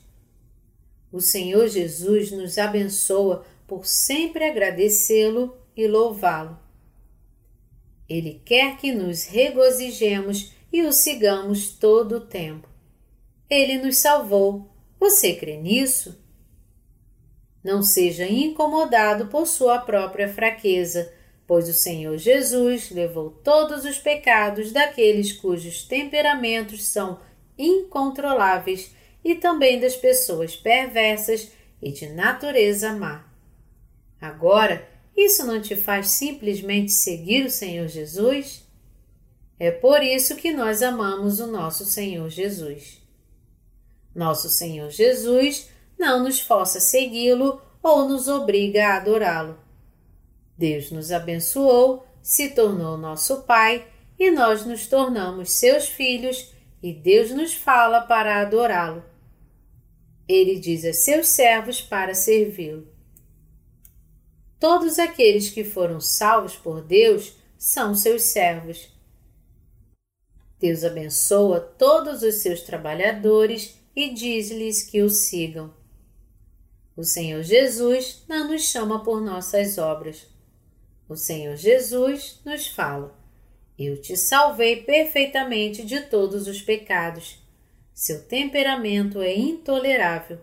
O 1.12 1.22
Senhor 1.22 1.68
Jesus 1.68 2.32
nos 2.32 2.58
abençoa 2.58 3.46
por 3.68 3.86
sempre 3.86 4.46
agradecê-lo 4.46 5.56
e 5.76 5.88
louvá-lo. 5.88 6.60
Ele 8.08 8.42
quer 8.46 8.78
que 8.78 8.94
nos 8.94 9.26
regozijemos 9.26 10.54
e 10.72 10.84
o 10.84 10.92
sigamos 10.92 11.70
todo 11.70 12.18
o 12.18 12.22
tempo. 12.22 12.68
Ele 13.50 13.78
nos 13.78 13.98
salvou. 13.98 14.70
Você 15.00 15.36
crê 15.36 15.58
nisso? 15.58 16.22
Não 17.64 17.82
seja 17.82 18.28
incomodado 18.28 19.28
por 19.28 19.48
sua 19.48 19.80
própria 19.80 20.32
fraqueza, 20.32 21.12
pois 21.48 21.68
o 21.68 21.74
Senhor 21.74 22.18
Jesus 22.18 22.92
levou 22.92 23.30
todos 23.30 23.86
os 23.86 23.98
pecados 23.98 24.72
daqueles 24.72 25.32
cujos 25.32 25.84
temperamentos 25.84 26.86
são 26.86 27.20
incontroláveis 27.58 28.94
e 29.24 29.36
também 29.36 29.80
das 29.80 29.96
pessoas 29.96 30.56
perversas 30.56 31.52
e 31.82 31.92
de 31.92 32.08
natureza 32.10 32.94
má. 32.94 33.26
Agora, 34.22 34.88
isso 35.16 35.46
não 35.46 35.62
te 35.62 35.76
faz 35.76 36.10
simplesmente 36.10 36.92
seguir 36.92 37.46
o 37.46 37.52
Senhor 37.52 37.88
Jesus? 37.88 38.66
É 39.58 39.72
por 39.72 40.04
isso 40.04 40.36
que 40.36 40.52
nós 40.52 40.82
amamos 40.82 41.40
o 41.40 41.48
nosso 41.48 41.86
Senhor 41.86 42.30
Jesus. 42.30 43.02
Nosso 44.14 44.50
Senhor 44.50 44.90
Jesus 44.90 45.70
não 45.98 46.24
nos 46.24 46.42
força 46.42 46.80
a 46.80 46.82
segui-lo 46.82 47.62
ou 47.82 48.08
nos 48.08 48.28
obriga 48.28 48.88
a 48.88 48.98
adorá-lo. 48.98 49.58
Deus 50.58 50.92
nos 50.92 51.12
abençoou, 51.12 52.06
se 52.22 52.50
tornou 52.50 52.98
nosso 52.98 53.44
Pai 53.44 53.88
e 54.18 54.32
nós 54.32 54.66
nos 54.66 54.88
tornamos 54.88 55.52
seus 55.54 55.88
filhos 55.88 56.54
e 56.82 56.94
Deus 56.94 57.32
nos 57.32 57.54
fala 57.54 58.02
para 58.02 58.42
adorá-lo. 58.42 59.04
Ele 60.28 60.60
diz 60.60 60.84
a 60.84 60.92
seus 60.92 61.28
servos 61.28 61.82
para 61.82 62.14
servi-lo. 62.14 62.95
Todos 64.60 65.00
aqueles 65.00 65.50
que 65.50 65.64
foram 65.64 66.00
salvos 66.00 66.56
por 66.56 66.82
Deus 66.82 67.34
são 67.58 67.94
seus 67.96 68.24
servos. 68.24 68.90
Deus 70.60 70.84
abençoa 70.84 71.60
todos 71.60 72.24
os 72.24 72.36
seus 72.36 72.62
trabalhadores 72.62 73.78
e 73.96 74.14
diz-lhes 74.14 74.84
que 74.84 75.02
o 75.02 75.10
sigam. 75.10 75.74
O 76.96 77.04
Senhor 77.04 77.44
Jesus 77.44 78.24
não 78.28 78.50
nos 78.50 78.64
chama 78.64 79.04
por 79.04 79.22
nossas 79.22 79.78
obras. 79.78 80.28
O 81.08 81.16
Senhor 81.16 81.56
Jesus 81.56 82.40
nos 82.46 82.68
fala: 82.68 83.14
Eu 83.78 84.02
te 84.02 84.16
salvei 84.16 84.84
perfeitamente 84.84 85.86
de 85.86 86.02
todos 86.02 86.48
os 86.48 86.62
pecados 86.62 87.46
seu 87.96 88.22
temperamento 88.24 89.22
é 89.22 89.34
intolerável. 89.34 90.38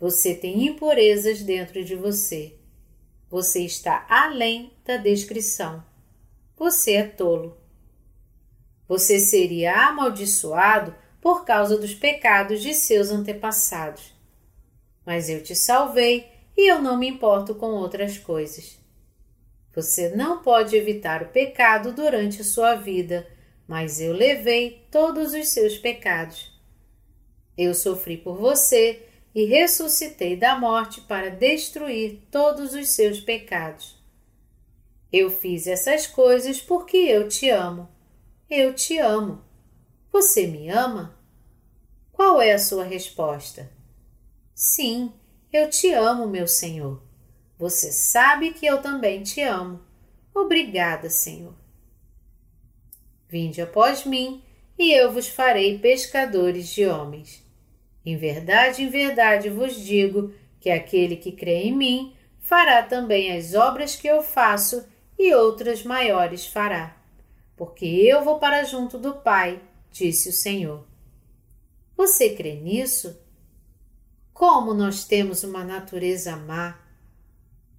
Você 0.00 0.34
tem 0.34 0.66
impurezas 0.66 1.40
dentro 1.40 1.84
de 1.84 1.94
você. 1.94 2.54
Você 3.32 3.60
está 3.64 4.04
além 4.10 4.74
da 4.84 4.98
descrição. 4.98 5.82
Você 6.54 6.92
é 6.92 7.02
tolo. 7.02 7.56
Você 8.86 9.18
seria 9.18 9.88
amaldiçoado 9.88 10.94
por 11.18 11.42
causa 11.42 11.78
dos 11.78 11.94
pecados 11.94 12.60
de 12.60 12.74
seus 12.74 13.10
antepassados. 13.10 14.12
Mas 15.06 15.30
eu 15.30 15.42
te 15.42 15.56
salvei 15.56 16.30
e 16.54 16.70
eu 16.70 16.82
não 16.82 16.98
me 16.98 17.08
importo 17.08 17.54
com 17.54 17.68
outras 17.68 18.18
coisas. 18.18 18.78
Você 19.74 20.10
não 20.14 20.42
pode 20.42 20.76
evitar 20.76 21.22
o 21.22 21.30
pecado 21.30 21.90
durante 21.90 22.42
a 22.42 22.44
sua 22.44 22.74
vida, 22.74 23.26
mas 23.66 23.98
eu 23.98 24.12
levei 24.12 24.86
todos 24.90 25.32
os 25.32 25.48
seus 25.48 25.78
pecados. 25.78 26.52
Eu 27.56 27.72
sofri 27.72 28.18
por 28.18 28.36
você 28.36 29.06
e 29.34 29.44
ressuscitei 29.46 30.36
da 30.36 30.58
morte 30.58 31.00
para 31.02 31.30
destruir 31.30 32.22
todos 32.30 32.74
os 32.74 32.90
seus 32.90 33.20
pecados. 33.20 34.00
Eu 35.12 35.30
fiz 35.30 35.66
essas 35.66 36.06
coisas 36.06 36.60
porque 36.60 36.96
eu 36.96 37.28
te 37.28 37.48
amo. 37.48 37.88
Eu 38.48 38.74
te 38.74 38.98
amo. 38.98 39.42
Você 40.10 40.46
me 40.46 40.68
ama? 40.68 41.18
Qual 42.12 42.40
é 42.40 42.52
a 42.52 42.58
sua 42.58 42.84
resposta? 42.84 43.70
Sim, 44.54 45.12
eu 45.52 45.68
te 45.68 45.92
amo, 45.92 46.26
meu 46.26 46.46
Senhor. 46.46 47.02
Você 47.58 47.90
sabe 47.92 48.52
que 48.52 48.66
eu 48.66 48.80
também 48.80 49.22
te 49.22 49.40
amo. 49.42 49.80
Obrigada, 50.34 51.10
Senhor. 51.10 51.54
Vinde 53.28 53.62
após 53.62 54.04
mim, 54.04 54.42
e 54.78 54.92
eu 54.92 55.12
vos 55.12 55.28
farei 55.28 55.78
pescadores 55.78 56.68
de 56.68 56.86
homens. 56.86 57.41
Em 58.04 58.16
verdade, 58.16 58.82
em 58.82 58.88
verdade 58.88 59.48
vos 59.48 59.76
digo 59.76 60.34
que 60.60 60.70
aquele 60.70 61.16
que 61.16 61.32
crê 61.32 61.64
em 61.64 61.76
mim 61.76 62.16
fará 62.40 62.82
também 62.82 63.36
as 63.36 63.54
obras 63.54 63.94
que 63.94 64.06
eu 64.06 64.22
faço 64.22 64.84
e 65.18 65.32
outras 65.34 65.84
maiores 65.84 66.46
fará. 66.46 66.96
Porque 67.56 67.86
eu 67.86 68.24
vou 68.24 68.38
para 68.38 68.64
junto 68.64 68.98
do 68.98 69.14
Pai, 69.14 69.62
disse 69.90 70.28
o 70.28 70.32
Senhor. 70.32 70.86
Você 71.96 72.30
crê 72.30 72.54
nisso? 72.54 73.20
Como 74.32 74.74
nós 74.74 75.04
temos 75.04 75.44
uma 75.44 75.62
natureza 75.62 76.34
má? 76.36 76.80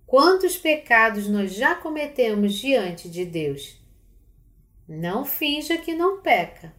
Quantos 0.05 0.55
pecados 0.55 1.27
nós 1.27 1.53
já 1.53 1.75
cometemos 1.75 2.53
diante 2.53 3.09
de 3.09 3.25
Deus? 3.25 3.81
Não 4.87 5.25
finja 5.25 5.77
que 5.77 5.93
não 5.93 6.21
peca. 6.21 6.73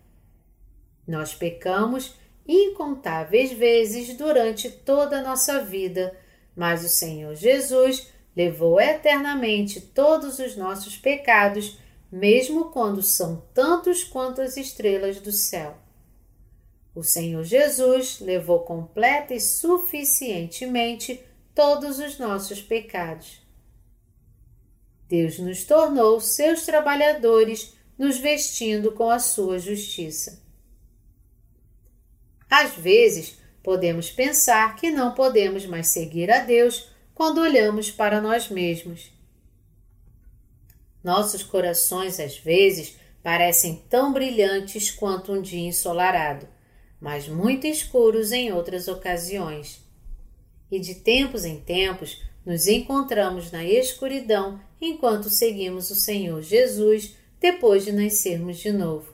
Nós 1.06 1.34
pecamos 1.34 2.14
incontáveis 2.46 3.52
vezes 3.52 4.14
durante 4.16 4.70
toda 4.70 5.18
a 5.18 5.22
nossa 5.22 5.60
vida, 5.62 6.16
mas 6.54 6.84
o 6.84 6.88
Senhor 6.88 7.34
Jesus 7.34 8.08
levou 8.36 8.80
eternamente 8.80 9.80
todos 9.80 10.38
os 10.38 10.56
nossos 10.56 10.96
pecados, 10.96 11.78
mesmo 12.10 12.66
quando 12.66 13.02
são 13.02 13.42
tantos 13.54 14.04
quanto 14.04 14.40
as 14.40 14.56
estrelas 14.56 15.20
do 15.20 15.32
céu. 15.32 15.76
O 16.94 17.02
Senhor 17.02 17.42
Jesus 17.42 18.20
levou 18.20 18.60
completa 18.60 19.34
e 19.34 19.40
suficientemente 19.40 21.20
todos 21.54 21.98
os 21.98 22.18
nossos 22.18 22.62
pecados. 22.62 23.42
Deus 25.08 25.38
nos 25.38 25.64
tornou 25.64 26.20
seus 26.20 26.64
trabalhadores, 26.64 27.74
nos 27.98 28.18
vestindo 28.18 28.92
com 28.92 29.10
a 29.10 29.18
sua 29.18 29.58
justiça. 29.58 30.43
Às 32.56 32.76
vezes, 32.76 33.36
podemos 33.64 34.10
pensar 34.10 34.76
que 34.76 34.88
não 34.88 35.12
podemos 35.12 35.66
mais 35.66 35.88
seguir 35.88 36.30
a 36.30 36.38
Deus 36.38 36.88
quando 37.12 37.40
olhamos 37.40 37.90
para 37.90 38.20
nós 38.20 38.48
mesmos. 38.48 39.10
Nossos 41.02 41.42
corações, 41.42 42.20
às 42.20 42.38
vezes, 42.38 42.96
parecem 43.24 43.82
tão 43.90 44.12
brilhantes 44.12 44.88
quanto 44.88 45.32
um 45.32 45.42
dia 45.42 45.66
ensolarado, 45.66 46.46
mas 47.00 47.26
muito 47.26 47.66
escuros 47.66 48.30
em 48.30 48.52
outras 48.52 48.86
ocasiões. 48.86 49.82
E 50.70 50.78
de 50.78 50.94
tempos 50.94 51.44
em 51.44 51.58
tempos 51.58 52.22
nos 52.46 52.68
encontramos 52.68 53.50
na 53.50 53.64
escuridão 53.64 54.60
enquanto 54.80 55.28
seguimos 55.28 55.90
o 55.90 55.96
Senhor 55.96 56.40
Jesus 56.40 57.16
depois 57.40 57.84
de 57.84 57.90
nascermos 57.90 58.58
de 58.58 58.70
novo. 58.70 59.13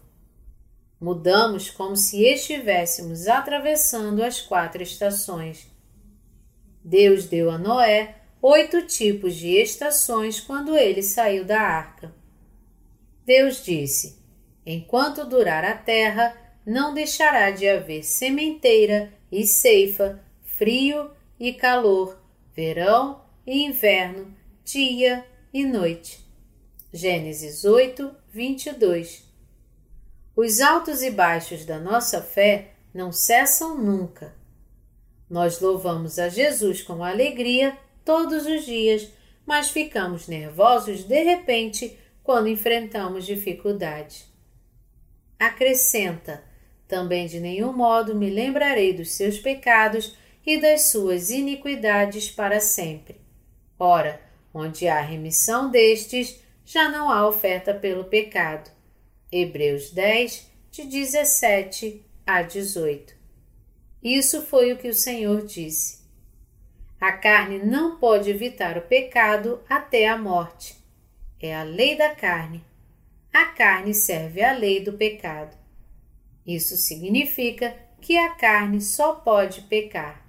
Mudamos 1.01 1.71
como 1.71 1.97
se 1.97 2.23
estivéssemos 2.25 3.27
atravessando 3.27 4.23
as 4.23 4.43
quatro 4.43 4.83
estações. 4.83 5.67
Deus 6.85 7.25
deu 7.25 7.51
a 7.51 7.57
Noé 7.57 8.17
oito 8.43 8.83
tipos 8.83 9.35
de 9.35 9.49
estações 9.57 10.41
quando 10.41 10.77
ele 10.77 11.03
saiu 11.03 11.43
da 11.43 11.59
arca. 11.59 12.15
Deus 13.25 13.65
disse: 13.65 14.19
Enquanto 14.67 15.25
durar 15.25 15.65
a 15.65 15.75
terra, 15.75 16.37
não 16.67 16.93
deixará 16.93 17.51
de 17.51 17.67
haver 17.67 18.05
sementeira 18.05 19.11
e 19.33 19.47
ceifa, 19.47 20.23
frio 20.43 21.11
e 21.39 21.55
calor, 21.55 22.21
verão 22.55 23.25
e 23.47 23.65
inverno, 23.65 24.37
dia 24.63 25.25
e 25.51 25.65
noite. 25.65 26.21
Gênesis 26.93 27.65
8, 27.65 28.15
22 28.31 29.30
os 30.35 30.61
altos 30.61 31.03
e 31.03 31.11
baixos 31.11 31.65
da 31.65 31.79
nossa 31.79 32.23
fé 32.23 32.73
não 32.95 33.13
cessam 33.13 33.77
nunca. 33.77 34.35
Nós 35.29 35.61
louvamos 35.61 36.19
a 36.19 36.29
Jesus 36.29 36.83
com 36.83 37.05
alegria 37.05 37.77
todos 38.05 38.47
os 38.47 38.65
dias, 38.65 39.09
mas 39.47 39.71
ficamos 39.71 40.27
nervosos 40.27 41.05
de 41.05 41.23
repente 41.23 41.99
quando 42.23 42.49
enfrentamos 42.49 43.27
dificuldade. 43.27 44.25
Acrescenta: 45.39 46.43
também 46.87 47.27
de 47.27 47.39
nenhum 47.39 47.73
modo 47.73 48.17
me 48.17 48.29
lembrarei 48.29 48.93
dos 48.93 49.13
seus 49.13 49.39
pecados 49.39 50.17
e 50.45 50.61
das 50.61 50.91
suas 50.91 51.31
iniquidades 51.31 52.31
para 52.31 52.61
sempre. 52.61 53.21
Ora, 53.79 54.21
onde 54.53 54.89
há 54.89 55.01
remissão 55.01 55.71
destes, 55.71 56.41
já 56.65 56.89
não 56.89 57.11
há 57.11 57.29
oferta 57.29 57.73
pelo 57.73 58.05
pecado. 58.05 58.71
Hebreus 59.33 59.91
10, 59.91 60.51
de 60.71 60.85
17 60.85 62.05
a 62.27 62.43
18. 62.43 63.15
Isso 64.03 64.43
foi 64.43 64.73
o 64.73 64.79
que 64.79 64.89
o 64.89 64.95
Senhor 64.95 65.45
disse. 65.45 66.01
A 67.01 67.13
carne 67.13 67.59
não 67.59 67.99
pode 67.99 68.29
evitar 68.29 68.77
o 68.77 68.83
pecado 68.83 69.63
até 69.69 70.09
a 70.09 70.19
morte. 70.19 70.77
É 71.41 71.55
a 71.55 71.63
lei 71.63 71.97
da 71.97 72.15
carne. 72.15 72.65
A 73.33 73.47
carne 73.47 73.95
serve 73.95 74.43
à 74.43 74.53
lei 74.53 74.81
do 74.81 74.95
pecado. 74.95 75.57
Isso 76.47 76.77
significa 76.77 77.75
que 78.01 78.17
a 78.17 78.31
carne 78.31 78.81
só 78.81 79.15
pode 79.15 79.63
pecar. 79.63 80.27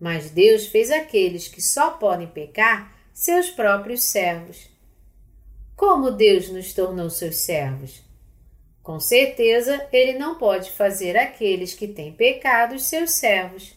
Mas 0.00 0.30
Deus 0.30 0.66
fez 0.66 0.90
aqueles 0.90 1.48
que 1.48 1.62
só 1.62 1.92
podem 1.92 2.26
pecar 2.26 2.94
seus 3.12 3.48
próprios 3.48 4.02
servos. 4.02 4.68
Como 5.76 6.10
Deus 6.10 6.48
nos 6.48 6.72
tornou 6.72 7.10
seus 7.10 7.36
servos? 7.36 8.02
Com 8.82 8.98
certeza, 8.98 9.86
Ele 9.92 10.18
não 10.18 10.36
pode 10.36 10.70
fazer 10.70 11.18
aqueles 11.18 11.74
que 11.74 11.86
têm 11.86 12.12
pecados 12.12 12.84
seus 12.84 13.10
servos. 13.10 13.76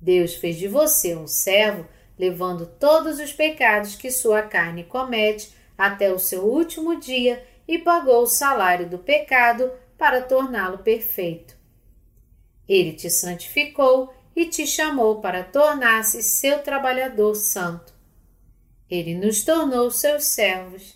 Deus 0.00 0.34
fez 0.34 0.56
de 0.56 0.66
você 0.66 1.14
um 1.14 1.28
servo, 1.28 1.86
levando 2.18 2.66
todos 2.66 3.20
os 3.20 3.32
pecados 3.32 3.94
que 3.94 4.10
sua 4.10 4.42
carne 4.42 4.82
comete 4.82 5.54
até 5.78 6.12
o 6.12 6.18
seu 6.18 6.42
último 6.42 6.98
dia 6.98 7.46
e 7.68 7.78
pagou 7.78 8.22
o 8.22 8.26
salário 8.26 8.88
do 8.88 8.98
pecado 8.98 9.70
para 9.96 10.20
torná-lo 10.20 10.78
perfeito. 10.78 11.56
Ele 12.68 12.92
te 12.92 13.08
santificou 13.08 14.12
e 14.34 14.46
te 14.46 14.66
chamou 14.66 15.20
para 15.20 15.44
tornar-se 15.44 16.22
seu 16.24 16.58
trabalhador 16.60 17.36
santo. 17.36 17.91
Ele 18.92 19.14
nos 19.14 19.42
tornou 19.42 19.90
seus 19.90 20.24
servos. 20.24 20.94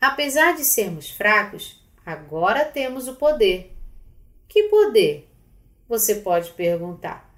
Apesar 0.00 0.56
de 0.56 0.64
sermos 0.64 1.08
fracos, 1.08 1.80
agora 2.04 2.64
temos 2.64 3.06
o 3.06 3.14
poder. 3.14 3.76
Que 4.48 4.64
poder? 4.64 5.30
Você 5.88 6.16
pode 6.16 6.50
perguntar. 6.54 7.32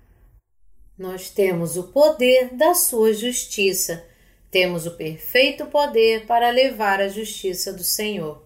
Nós 0.97 1.29
temos 1.29 1.77
o 1.77 1.89
poder 1.89 2.55
da 2.55 2.73
sua 2.73 3.13
justiça. 3.13 4.07
Temos 4.51 4.87
o 4.87 4.93
perfeito 4.93 5.67
poder 5.67 6.25
para 6.25 6.49
levar 6.49 6.99
a 7.03 7.09
justiça 7.11 7.71
do 7.71 7.85
Senhor. 7.85 8.43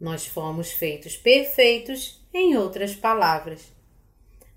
Nós 0.00 0.26
fomos 0.26 0.72
feitos 0.72 1.16
perfeitos, 1.16 2.20
em 2.34 2.56
outras 2.56 2.92
palavras. 2.92 3.72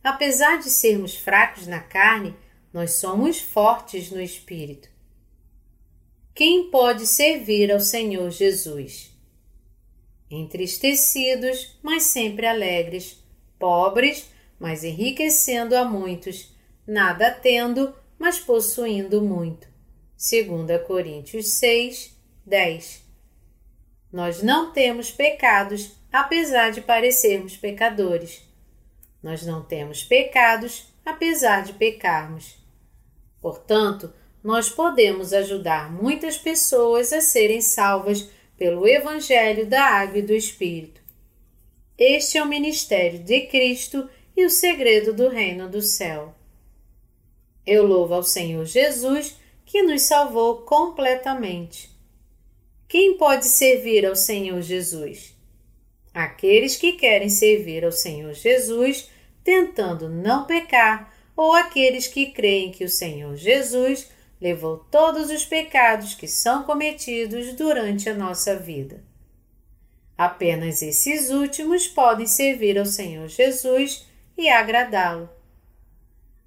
Apesar 0.03 0.57
de 0.57 0.71
sermos 0.71 1.15
fracos 1.15 1.67
na 1.67 1.81
carne, 1.81 2.35
nós 2.73 2.93
somos 2.93 3.39
fortes 3.39 4.09
no 4.09 4.19
espírito. 4.19 4.96
Quem 6.37 6.69
pode 6.69 7.07
servir 7.07 7.71
ao 7.71 7.79
Senhor 7.79 8.29
Jesus? 8.29 9.11
Entristecidos, 10.29 11.75
mas 11.81 12.03
sempre 12.03 12.45
alegres, 12.45 13.17
pobres, 13.57 14.29
mas 14.59 14.83
enriquecendo 14.83 15.75
a 15.75 15.83
muitos, 15.83 16.55
nada 16.85 17.31
tendo, 17.31 17.91
mas 18.19 18.37
possuindo 18.37 19.19
muito. 19.19 19.67
2 20.15 20.85
Coríntios 20.85 21.53
6, 21.53 22.15
10. 22.45 23.03
Nós 24.13 24.43
não 24.43 24.71
temos 24.71 25.09
pecados, 25.09 25.93
apesar 26.13 26.69
de 26.69 26.81
parecermos 26.81 27.57
pecadores. 27.57 28.47
Nós 29.23 29.43
não 29.43 29.63
temos 29.63 30.03
pecados, 30.03 30.85
apesar 31.03 31.63
de 31.63 31.73
pecarmos. 31.73 32.63
Portanto, 33.41 34.13
nós 34.47 34.69
podemos 34.69 35.33
ajudar 35.33 35.91
muitas 35.91 36.37
pessoas 36.37 37.11
a 37.11 37.19
serem 37.19 37.59
salvas 37.59 38.29
pelo 38.57 38.87
Evangelho 38.87 39.65
da 39.65 39.83
Água 39.83 40.19
e 40.19 40.21
do 40.21 40.33
Espírito. 40.33 41.01
Este 41.97 42.37
é 42.37 42.41
o 42.41 42.47
ministério 42.47 43.19
de 43.19 43.41
Cristo 43.41 44.09
e 44.37 44.45
o 44.45 44.49
segredo 44.49 45.11
do 45.11 45.27
reino 45.27 45.67
do 45.67 45.81
céu. 45.81 46.33
Eu 47.65 47.85
louvo 47.85 48.13
ao 48.13 48.23
Senhor 48.23 48.63
Jesus 48.63 49.35
que 49.65 49.83
nos 49.83 50.03
salvou 50.03 50.59
completamente. 50.61 51.89
Quem 52.87 53.17
pode 53.17 53.47
servir 53.47 54.05
ao 54.05 54.15
Senhor 54.15 54.61
Jesus? 54.61 55.35
Aqueles 56.13 56.77
que 56.77 56.93
querem 56.93 57.27
servir 57.27 57.83
ao 57.83 57.91
Senhor 57.91 58.33
Jesus 58.33 59.09
tentando 59.43 60.07
não 60.07 60.45
pecar, 60.45 61.13
ou 61.35 61.53
aqueles 61.53 62.07
que 62.07 62.27
creem 62.27 62.71
que 62.71 62.85
o 62.85 62.89
Senhor 62.89 63.35
Jesus 63.35 64.15
levou 64.39 64.77
todos 64.91 65.29
os 65.29 65.45
pecados 65.45 66.13
que 66.13 66.27
são 66.27 66.63
cometidos 66.63 67.53
durante 67.53 68.09
a 68.09 68.13
nossa 68.13 68.55
vida. 68.55 69.03
Apenas 70.17 70.81
esses 70.81 71.29
últimos 71.29 71.87
podem 71.87 72.25
servir 72.25 72.77
ao 72.77 72.85
Senhor 72.85 73.27
Jesus 73.27 74.05
e 74.37 74.49
agradá-lo. 74.49 75.29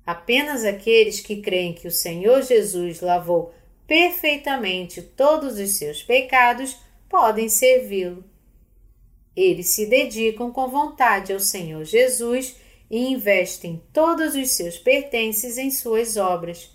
Apenas 0.05 0.65
aqueles 0.65 1.21
que 1.21 1.41
creem 1.41 1.73
que 1.73 1.87
o 1.87 1.93
Senhor 1.93 2.43
Jesus 2.43 3.01
lavou 3.01 3.55
perfeitamente 3.87 5.03
todos 5.03 5.59
os 5.59 5.77
seus 5.77 6.03
pecados 6.03 6.77
podem 7.09 7.49
servi-lo. 7.49 8.25
Eles 9.37 9.69
se 9.71 9.87
dedicam 9.87 10.51
com 10.51 10.69
vontade 10.69 11.33
ao 11.33 11.41
Senhor 11.41 11.85
Jesus 11.85 12.57
e 12.91 13.13
investem 13.13 13.81
todos 13.93 14.35
os 14.35 14.51
seus 14.51 14.79
pertences 14.79 15.59
em 15.59 15.71
suas 15.71 16.17
obras. 16.17 16.71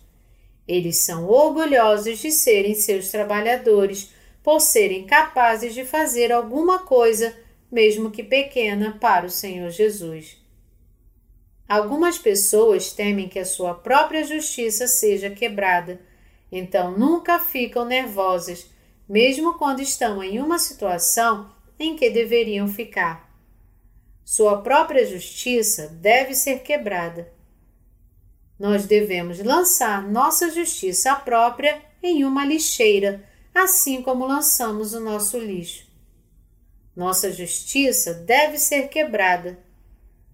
Eles 0.68 1.02
são 1.06 1.28
orgulhosos 1.28 2.20
de 2.20 2.32
serem 2.32 2.74
seus 2.74 3.10
trabalhadores, 3.10 4.12
por 4.44 4.60
serem 4.60 5.06
capazes 5.06 5.74
de 5.74 5.84
fazer 5.86 6.32
alguma 6.32 6.80
coisa, 6.80 7.36
mesmo 7.72 8.12
que 8.12 8.24
pequena, 8.24 8.98
para 9.00 9.26
o 9.26 9.30
Senhor 9.30 9.70
Jesus. 9.70 10.38
Algumas 11.68 12.18
pessoas 12.20 12.92
temem 12.92 13.28
que 13.28 13.40
a 13.40 13.46
sua 13.46 13.74
própria 13.74 14.24
justiça 14.24 14.88
seja 14.88 15.32
quebrada, 15.32 16.00
então 16.52 16.96
nunca 16.98 17.40
ficam 17.40 17.86
nervosas, 17.86 18.70
mesmo 19.10 19.56
quando 19.56 19.82
estão 19.82 20.24
em 20.24 20.40
uma 20.40 20.60
situação 20.60 21.52
em 21.80 21.96
que 21.96 22.10
deveriam 22.10 22.68
ficar. 22.68 23.26
Sua 24.24 24.62
própria 24.62 25.06
justiça 25.06 25.88
deve 25.88 26.34
ser 26.34 26.60
quebrada. 26.60 27.32
Nós 28.58 28.86
devemos 28.86 29.40
lançar 29.40 30.08
nossa 30.08 30.50
justiça 30.50 31.14
própria 31.16 31.82
em 32.02 32.24
uma 32.24 32.46
lixeira, 32.46 33.28
assim 33.54 34.02
como 34.02 34.26
lançamos 34.26 34.94
o 34.94 35.00
nosso 35.00 35.38
lixo. 35.38 35.86
Nossa 36.96 37.32
justiça 37.32 38.14
deve 38.14 38.58
ser 38.58 38.88
quebrada. 38.88 39.60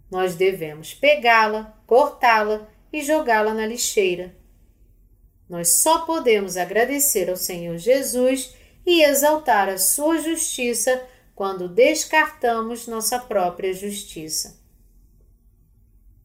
Nós 0.09 0.35
devemos 0.35 0.93
pegá-la, 0.93 1.75
cortá-la 1.87 2.69
e 2.93 3.01
jogá-la 3.01 3.53
na 3.53 3.65
lixeira. 3.65 4.35
Nós 5.49 5.69
só 5.69 6.05
podemos 6.05 6.55
agradecer 6.57 7.29
ao 7.29 7.35
Senhor 7.35 7.77
Jesus 7.77 8.53
e 8.85 9.03
exaltar 9.03 9.69
a 9.69 9.77
sua 9.77 10.19
justiça 10.19 11.03
quando 11.33 11.67
descartamos 11.67 12.87
nossa 12.87 13.17
própria 13.17 13.73
justiça. 13.73 14.60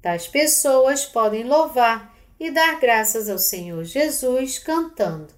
Tais 0.07 0.29
pessoas 0.29 1.05
podem 1.05 1.43
louvar 1.43 2.17
e 2.39 2.53
dar 2.53 2.79
graças 2.79 3.29
ao 3.29 3.39
Senhor 3.39 3.83
Jesus 3.83 4.57
cantando: 4.57 5.35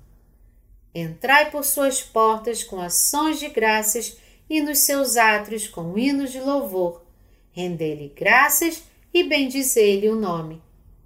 Entrai 0.95 1.51
por 1.51 1.65
suas 1.65 2.03
portas 2.03 2.63
com 2.63 2.79
ações 2.79 3.39
de 3.39 3.49
graças 3.49 4.19
e 4.47 4.61
nos 4.61 4.81
seus 4.81 5.17
átrios 5.17 5.67
com 5.67 5.97
hinos 5.97 6.33
de 6.33 6.41
louvor. 6.41 7.03
Rendei-lhe 7.51 8.13
graças 8.15 8.83
e 9.15 9.25
bendizei-lhe 9.25 10.11
o 10.11 10.15
nome. 10.15 10.63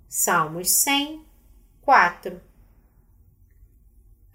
Salmos 0.08 0.68
100, 0.68 1.24
4 1.82 2.40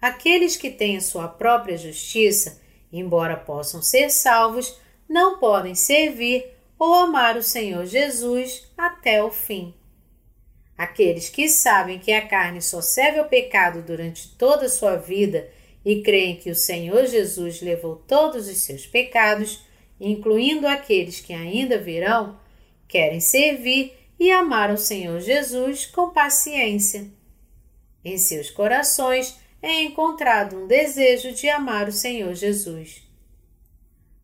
Aqueles 0.00 0.56
que 0.56 0.70
têm 0.70 0.96
a 0.96 1.02
sua 1.02 1.28
própria 1.28 1.76
justiça 1.76 2.62
embora 2.90 3.36
possam 3.36 3.82
ser 3.82 4.08
salvos, 4.08 4.80
não 5.06 5.38
podem 5.38 5.74
servir 5.74 6.57
ou 6.78 6.94
amar 6.94 7.36
o 7.36 7.42
Senhor 7.42 7.84
Jesus 7.84 8.70
até 8.76 9.22
o 9.22 9.30
fim. 9.30 9.74
Aqueles 10.76 11.28
que 11.28 11.48
sabem 11.48 11.98
que 11.98 12.12
a 12.12 12.26
carne 12.26 12.62
só 12.62 12.80
serve 12.80 13.18
ao 13.18 13.28
pecado 13.28 13.82
durante 13.82 14.28
toda 14.36 14.66
a 14.66 14.70
sua 14.70 14.94
vida 14.94 15.50
e 15.84 16.02
creem 16.02 16.36
que 16.36 16.50
o 16.50 16.54
Senhor 16.54 17.06
Jesus 17.06 17.60
levou 17.60 17.96
todos 17.96 18.46
os 18.46 18.58
seus 18.58 18.86
pecados, 18.86 19.64
incluindo 20.00 20.68
aqueles 20.68 21.20
que 21.20 21.32
ainda 21.32 21.78
virão, 21.78 22.38
querem 22.86 23.20
servir 23.20 23.92
e 24.20 24.30
amar 24.30 24.70
o 24.70 24.78
Senhor 24.78 25.20
Jesus 25.20 25.86
com 25.86 26.10
paciência. 26.10 27.06
Em 28.04 28.16
seus 28.16 28.50
corações 28.50 29.36
é 29.60 29.82
encontrado 29.82 30.56
um 30.56 30.66
desejo 30.66 31.32
de 31.32 31.48
amar 31.48 31.88
o 31.88 31.92
Senhor 31.92 32.32
Jesus. 32.34 33.02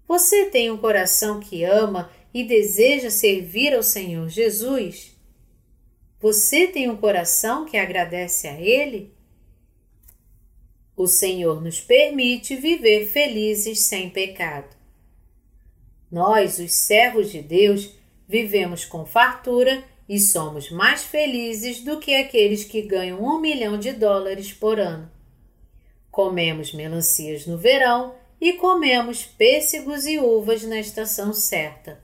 Você 0.07 0.47
tem 0.47 0.71
um 0.71 0.77
coração 0.77 1.41
que 1.41 1.65
ama 1.65 2.11
e 2.35 2.43
deseja 2.43 3.11
servir 3.11 3.72
ao 3.72 3.82
Senhor 3.82 4.28
Jesus? 4.28 5.16
Você 6.20 6.66
tem 6.66 6.91
um 6.91 6.97
coração 6.97 7.64
que 7.64 7.76
agradece 7.76 8.49
a 8.49 8.61
Ele? 8.61 9.14
O 10.97 11.07
Senhor 11.07 11.62
nos 11.62 11.80
permite 11.80 12.57
viver 12.57 13.07
felizes 13.07 13.82
sem 13.82 14.11
pecado. 14.11 14.76
Nós, 16.11 16.59
os 16.59 16.72
servos 16.72 17.30
de 17.30 17.41
Deus, 17.41 17.91
vivemos 18.26 18.85
com 18.85 19.07
fartura 19.07 19.85
e 20.09 20.18
somos 20.18 20.70
mais 20.70 21.03
felizes 21.03 21.82
do 21.82 21.99
que 21.99 22.14
aqueles 22.14 22.64
que 22.64 22.82
ganham 22.82 23.22
um 23.22 23.41
milhão 23.41 23.78
de 23.78 23.93
dólares 23.93 24.53
por 24.53 24.78
ano. 24.78 25.11
Comemos 26.11 26.72
melancias 26.72 27.47
no 27.47 27.59
verão 27.59 28.14
e 28.41 28.55
comemos 28.55 29.24
pêssegos 29.24 30.07
e 30.07 30.18
uvas 30.18 30.62
na 30.62 30.78
estação 30.78 31.32
certa. 31.32 32.04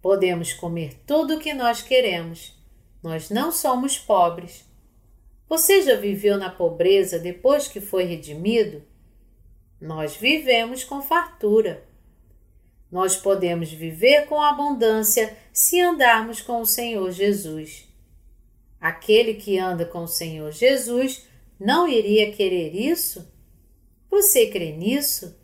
Podemos 0.00 0.52
comer 0.52 1.00
tudo 1.06 1.34
o 1.34 1.40
que 1.40 1.52
nós 1.52 1.82
queremos. 1.82 2.56
Nós 3.02 3.30
não 3.30 3.50
somos 3.50 3.98
pobres. 3.98 4.64
Você 5.48 5.82
já 5.82 5.96
viveu 5.96 6.36
na 6.36 6.50
pobreza 6.50 7.18
depois 7.18 7.68
que 7.68 7.80
foi 7.80 8.04
redimido? 8.04 8.82
Nós 9.80 10.16
vivemos 10.16 10.84
com 10.84 11.00
fartura. 11.00 11.84
Nós 12.90 13.16
podemos 13.16 13.70
viver 13.70 14.26
com 14.26 14.40
abundância 14.40 15.36
se 15.52 15.80
andarmos 15.80 16.40
com 16.40 16.60
o 16.60 16.66
Senhor 16.66 17.10
Jesus. 17.10 17.86
Aquele 18.80 19.34
que 19.34 19.58
anda 19.58 19.84
com 19.84 20.04
o 20.04 20.08
Senhor 20.08 20.52
Jesus 20.52 21.26
não 21.58 21.88
iria 21.88 22.32
querer 22.32 22.74
isso? 22.74 23.30
Você 24.10 24.46
crê 24.46 24.72
nisso? 24.72 25.38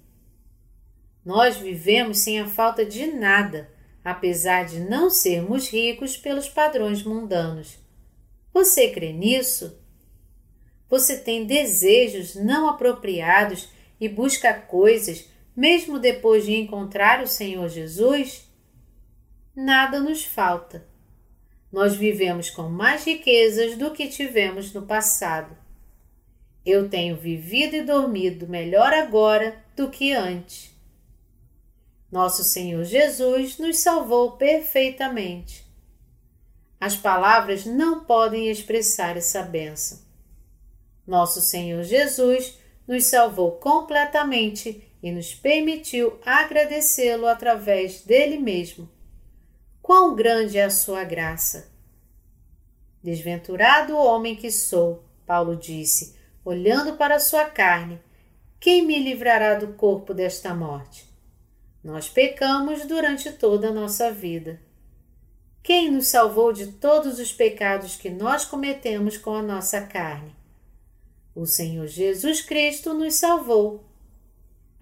Nós 1.24 1.56
vivemos 1.56 2.18
sem 2.18 2.40
a 2.40 2.46
falta 2.46 2.84
de 2.84 3.06
nada, 3.06 3.70
apesar 4.04 4.66
de 4.66 4.80
não 4.80 5.08
sermos 5.08 5.68
ricos 5.68 6.16
pelos 6.16 6.48
padrões 6.48 7.02
mundanos. 7.02 7.78
Você 8.52 8.90
crê 8.90 9.12
nisso? 9.12 9.80
Você 10.90 11.16
tem 11.16 11.46
desejos 11.46 12.34
não 12.34 12.68
apropriados 12.68 13.68
e 13.98 14.08
busca 14.08 14.52
coisas 14.52 15.28
mesmo 15.56 15.98
depois 15.98 16.44
de 16.44 16.54
encontrar 16.54 17.22
o 17.22 17.28
Senhor 17.28 17.68
Jesus? 17.68 18.48
Nada 19.56 20.00
nos 20.00 20.24
falta. 20.24 20.86
Nós 21.72 21.96
vivemos 21.96 22.50
com 22.50 22.68
mais 22.68 23.04
riquezas 23.04 23.76
do 23.76 23.92
que 23.92 24.08
tivemos 24.08 24.72
no 24.72 24.82
passado. 24.82 25.56
Eu 26.64 26.88
tenho 26.88 27.16
vivido 27.16 27.76
e 27.76 27.82
dormido 27.82 28.48
melhor 28.48 28.92
agora 28.92 29.62
do 29.76 29.90
que 29.90 30.12
antes. 30.12 30.73
Nosso 32.14 32.44
Senhor 32.44 32.84
Jesus 32.84 33.58
nos 33.58 33.78
salvou 33.78 34.36
perfeitamente. 34.36 35.66
As 36.80 36.96
palavras 36.96 37.66
não 37.66 38.04
podem 38.04 38.48
expressar 38.48 39.16
essa 39.16 39.42
benção. 39.42 39.98
Nosso 41.04 41.40
Senhor 41.40 41.82
Jesus 41.82 42.56
nos 42.86 43.06
salvou 43.06 43.50
completamente 43.56 44.88
e 45.02 45.10
nos 45.10 45.34
permitiu 45.34 46.16
agradecê-lo 46.24 47.26
através 47.26 48.02
dele 48.02 48.38
mesmo. 48.38 48.88
Quão 49.82 50.14
grande 50.14 50.56
é 50.56 50.62
a 50.62 50.70
sua 50.70 51.02
graça! 51.02 51.68
Desventurado 53.02 53.96
homem 53.96 54.36
que 54.36 54.52
sou, 54.52 55.02
Paulo 55.26 55.56
disse, 55.56 56.14
olhando 56.44 56.96
para 56.96 57.18
sua 57.18 57.46
carne, 57.46 58.00
quem 58.60 58.86
me 58.86 59.00
livrará 59.00 59.56
do 59.56 59.72
corpo 59.72 60.14
desta 60.14 60.54
morte? 60.54 61.12
Nós 61.84 62.08
pecamos 62.08 62.84
durante 62.86 63.30
toda 63.30 63.68
a 63.68 63.72
nossa 63.72 64.10
vida. 64.10 64.60
Quem 65.62 65.90
nos 65.90 66.08
salvou 66.08 66.52
de 66.52 66.72
todos 66.72 67.18
os 67.18 67.32
pecados 67.32 67.94
que 67.94 68.10
nós 68.10 68.44
cometemos 68.44 69.18
com 69.18 69.34
a 69.34 69.42
nossa 69.42 69.82
carne? 69.82 70.34
O 71.34 71.46
Senhor 71.46 71.86
Jesus 71.86 72.40
Cristo 72.40 72.94
nos 72.94 73.14
salvou 73.14 73.84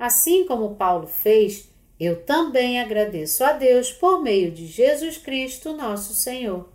Assim 0.03 0.45
como 0.45 0.75
Paulo 0.75 1.07
fez, 1.07 1.71
eu 2.01 2.25
também 2.25 2.81
agradeço 2.81 3.45
a 3.45 3.53
Deus 3.53 3.93
por 3.93 4.21
meio 4.21 4.51
de 4.51 4.67
Jesus 4.67 5.17
Cristo, 5.17 5.77
nosso 5.77 6.13
Senhor. 6.13 6.69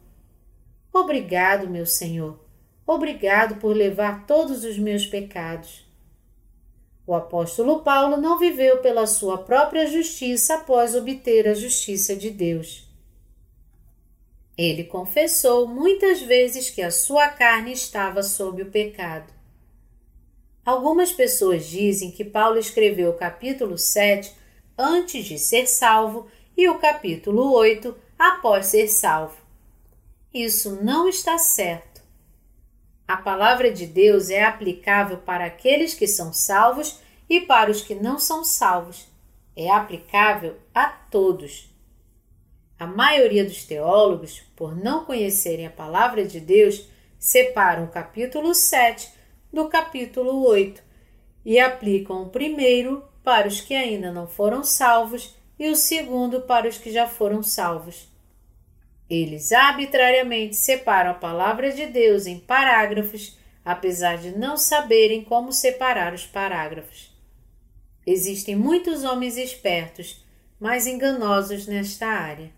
Obrigado, 0.94 1.70
meu 1.70 1.86
Senhor. 1.86 2.40
Obrigado 2.86 3.60
por 3.60 3.76
levar 3.76 4.26
todos 4.26 4.64
os 4.64 4.80
meus 4.80 5.06
pecados. 5.06 5.86
O 7.08 7.16
apóstolo 7.16 7.84
Paulo 7.84 8.18
não 8.18 8.38
viveu 8.38 8.80
pela 8.80 9.08
sua 9.08 9.38
própria 9.38 9.88
justiça 9.88 10.56
após 10.56 10.94
obter 10.94 11.48
a 11.48 11.54
justiça 11.54 12.14
de 12.14 12.30
Deus. 12.30 12.86
Ele 14.58 14.84
confessou 14.84 15.66
muitas 15.66 16.22
vezes 16.22 16.70
que 16.70 16.82
a 16.82 16.92
sua 16.92 17.30
carne 17.30 17.72
estava 17.72 18.22
sob 18.22 18.62
o 18.62 18.70
pecado. 18.70 19.32
Algumas 20.66 21.14
pessoas 21.14 21.66
dizem 21.66 22.12
que 22.12 22.26
Paulo 22.26 22.58
escreveu 22.58 23.12
o 23.12 23.18
capítulo 23.18 23.78
7 23.78 24.34
antes 24.78 25.24
de 25.24 25.40
ser 25.40 25.66
salvo 25.66 26.28
e 26.58 26.68
o 26.68 26.78
capítulo 26.78 27.54
8 27.54 27.96
após 28.20 28.66
ser 28.66 28.90
salvo. 28.90 29.38
Isso 30.34 30.84
não 30.84 31.08
está 31.08 31.38
certo. 31.38 31.97
A 33.08 33.16
palavra 33.16 33.72
de 33.72 33.86
Deus 33.86 34.30
é 34.30 34.44
aplicável 34.44 35.18
para 35.18 35.46
aqueles 35.46 35.94
que 35.94 36.06
são 36.06 36.34
salvos 36.34 37.00
e 37.30 37.40
para 37.40 37.72
os 37.72 37.82
que 37.82 37.96
não 37.96 38.20
são 38.20 38.44
salvos. 38.44 39.08
É 39.56 39.72
aplicável 39.72 40.58
a 40.76 40.88
todos. 40.88 41.74
A 42.78 42.86
maioria 42.86 43.46
dos 43.46 43.64
teólogos, 43.64 44.42
por 44.58 44.76
não 44.76 45.06
conhecerem 45.06 45.66
a 45.66 45.72
palavra 45.72 46.26
de 46.26 46.42
Deus, 46.42 46.90
separam 47.18 47.86
o 47.86 47.90
capítulo 47.90 48.54
7 48.54 49.10
do 49.54 49.70
capítulo 49.70 50.46
8 50.46 50.84
e 51.46 51.60
aplicam 51.60 52.24
o 52.24 52.30
primeiro 52.30 53.04
para 53.24 53.48
os 53.48 53.62
que 53.62 53.74
ainda 53.74 54.12
não 54.12 54.28
foram 54.28 54.66
salvos 54.66 55.34
e 55.58 55.70
o 55.70 55.76
segundo 55.78 56.42
para 56.42 56.68
os 56.68 56.78
que 56.78 56.92
já 56.92 57.08
foram 57.08 57.42
salvos. 57.42 58.08
Eles 59.10 59.52
arbitrariamente 59.52 60.56
separam 60.56 61.12
a 61.12 61.16
palavra 61.16 61.72
de 61.72 61.86
Deus 61.86 62.26
em 62.26 62.40
parágrafos, 62.40 63.38
apesar 63.64 64.18
de 64.18 64.38
não 64.38 64.58
saberem 64.58 65.24
como 65.24 65.52
separar 65.52 66.14
os 66.14 66.26
parágrafos. 66.26 67.16
Existem 68.06 68.56
muitos 68.56 69.04
homens 69.04 69.38
espertos, 69.38 70.24
mas 70.60 70.88
enganosos 70.88 71.68
nesta 71.68 72.08
área. 72.08 72.52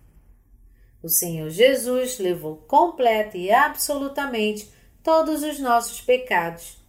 O 1.02 1.10
Senhor 1.10 1.50
Jesus 1.50 2.20
levou 2.20 2.58
completa 2.68 3.38
e 3.38 3.52
absolutamente 3.52 4.70
todos 5.04 5.44
os 5.44 5.60
nossos 5.60 6.02
pecados 6.02 6.80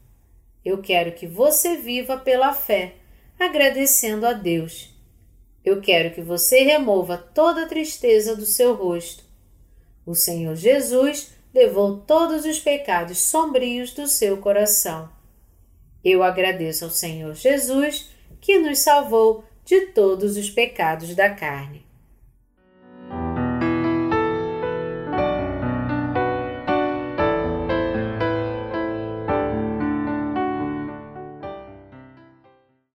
eu 0.65 0.79
quero 0.83 1.13
que 1.13 1.27
você 1.27 1.77
viva 1.77 2.19
pela 2.19 2.53
fé, 2.53 2.95
agradecendo 3.39 4.27
a 4.27 4.33
Deus. 4.33 4.91
Eu 5.65 5.81
quero 5.81 6.15
que 6.15 6.21
você 6.21 6.63
remova 6.63 7.17
toda 7.17 7.65
a 7.65 7.69
tristeza 7.69 8.37
do 8.37 8.45
seu 8.45 8.75
rosto. 8.75 9.25
O 10.07 10.15
Senhor 10.15 10.57
Jesus 10.57 11.33
levou 11.53 11.99
todos 11.99 12.45
os 12.45 12.59
pecados 12.59 13.19
sombrios 13.19 13.93
do 13.93 14.07
seu 14.07 14.39
coração. 14.39 15.11
Eu 16.03 16.23
agradeço 16.23 16.85
ao 16.85 16.91
Senhor 16.91 17.35
Jesus 17.35 18.09
que 18.41 18.59
nos 18.59 18.79
salvou 18.79 19.45
de 19.65 19.87
todos 19.89 20.37
os 20.37 20.49
pecados 20.51 21.15
da 21.15 21.31
carne. 21.31 21.90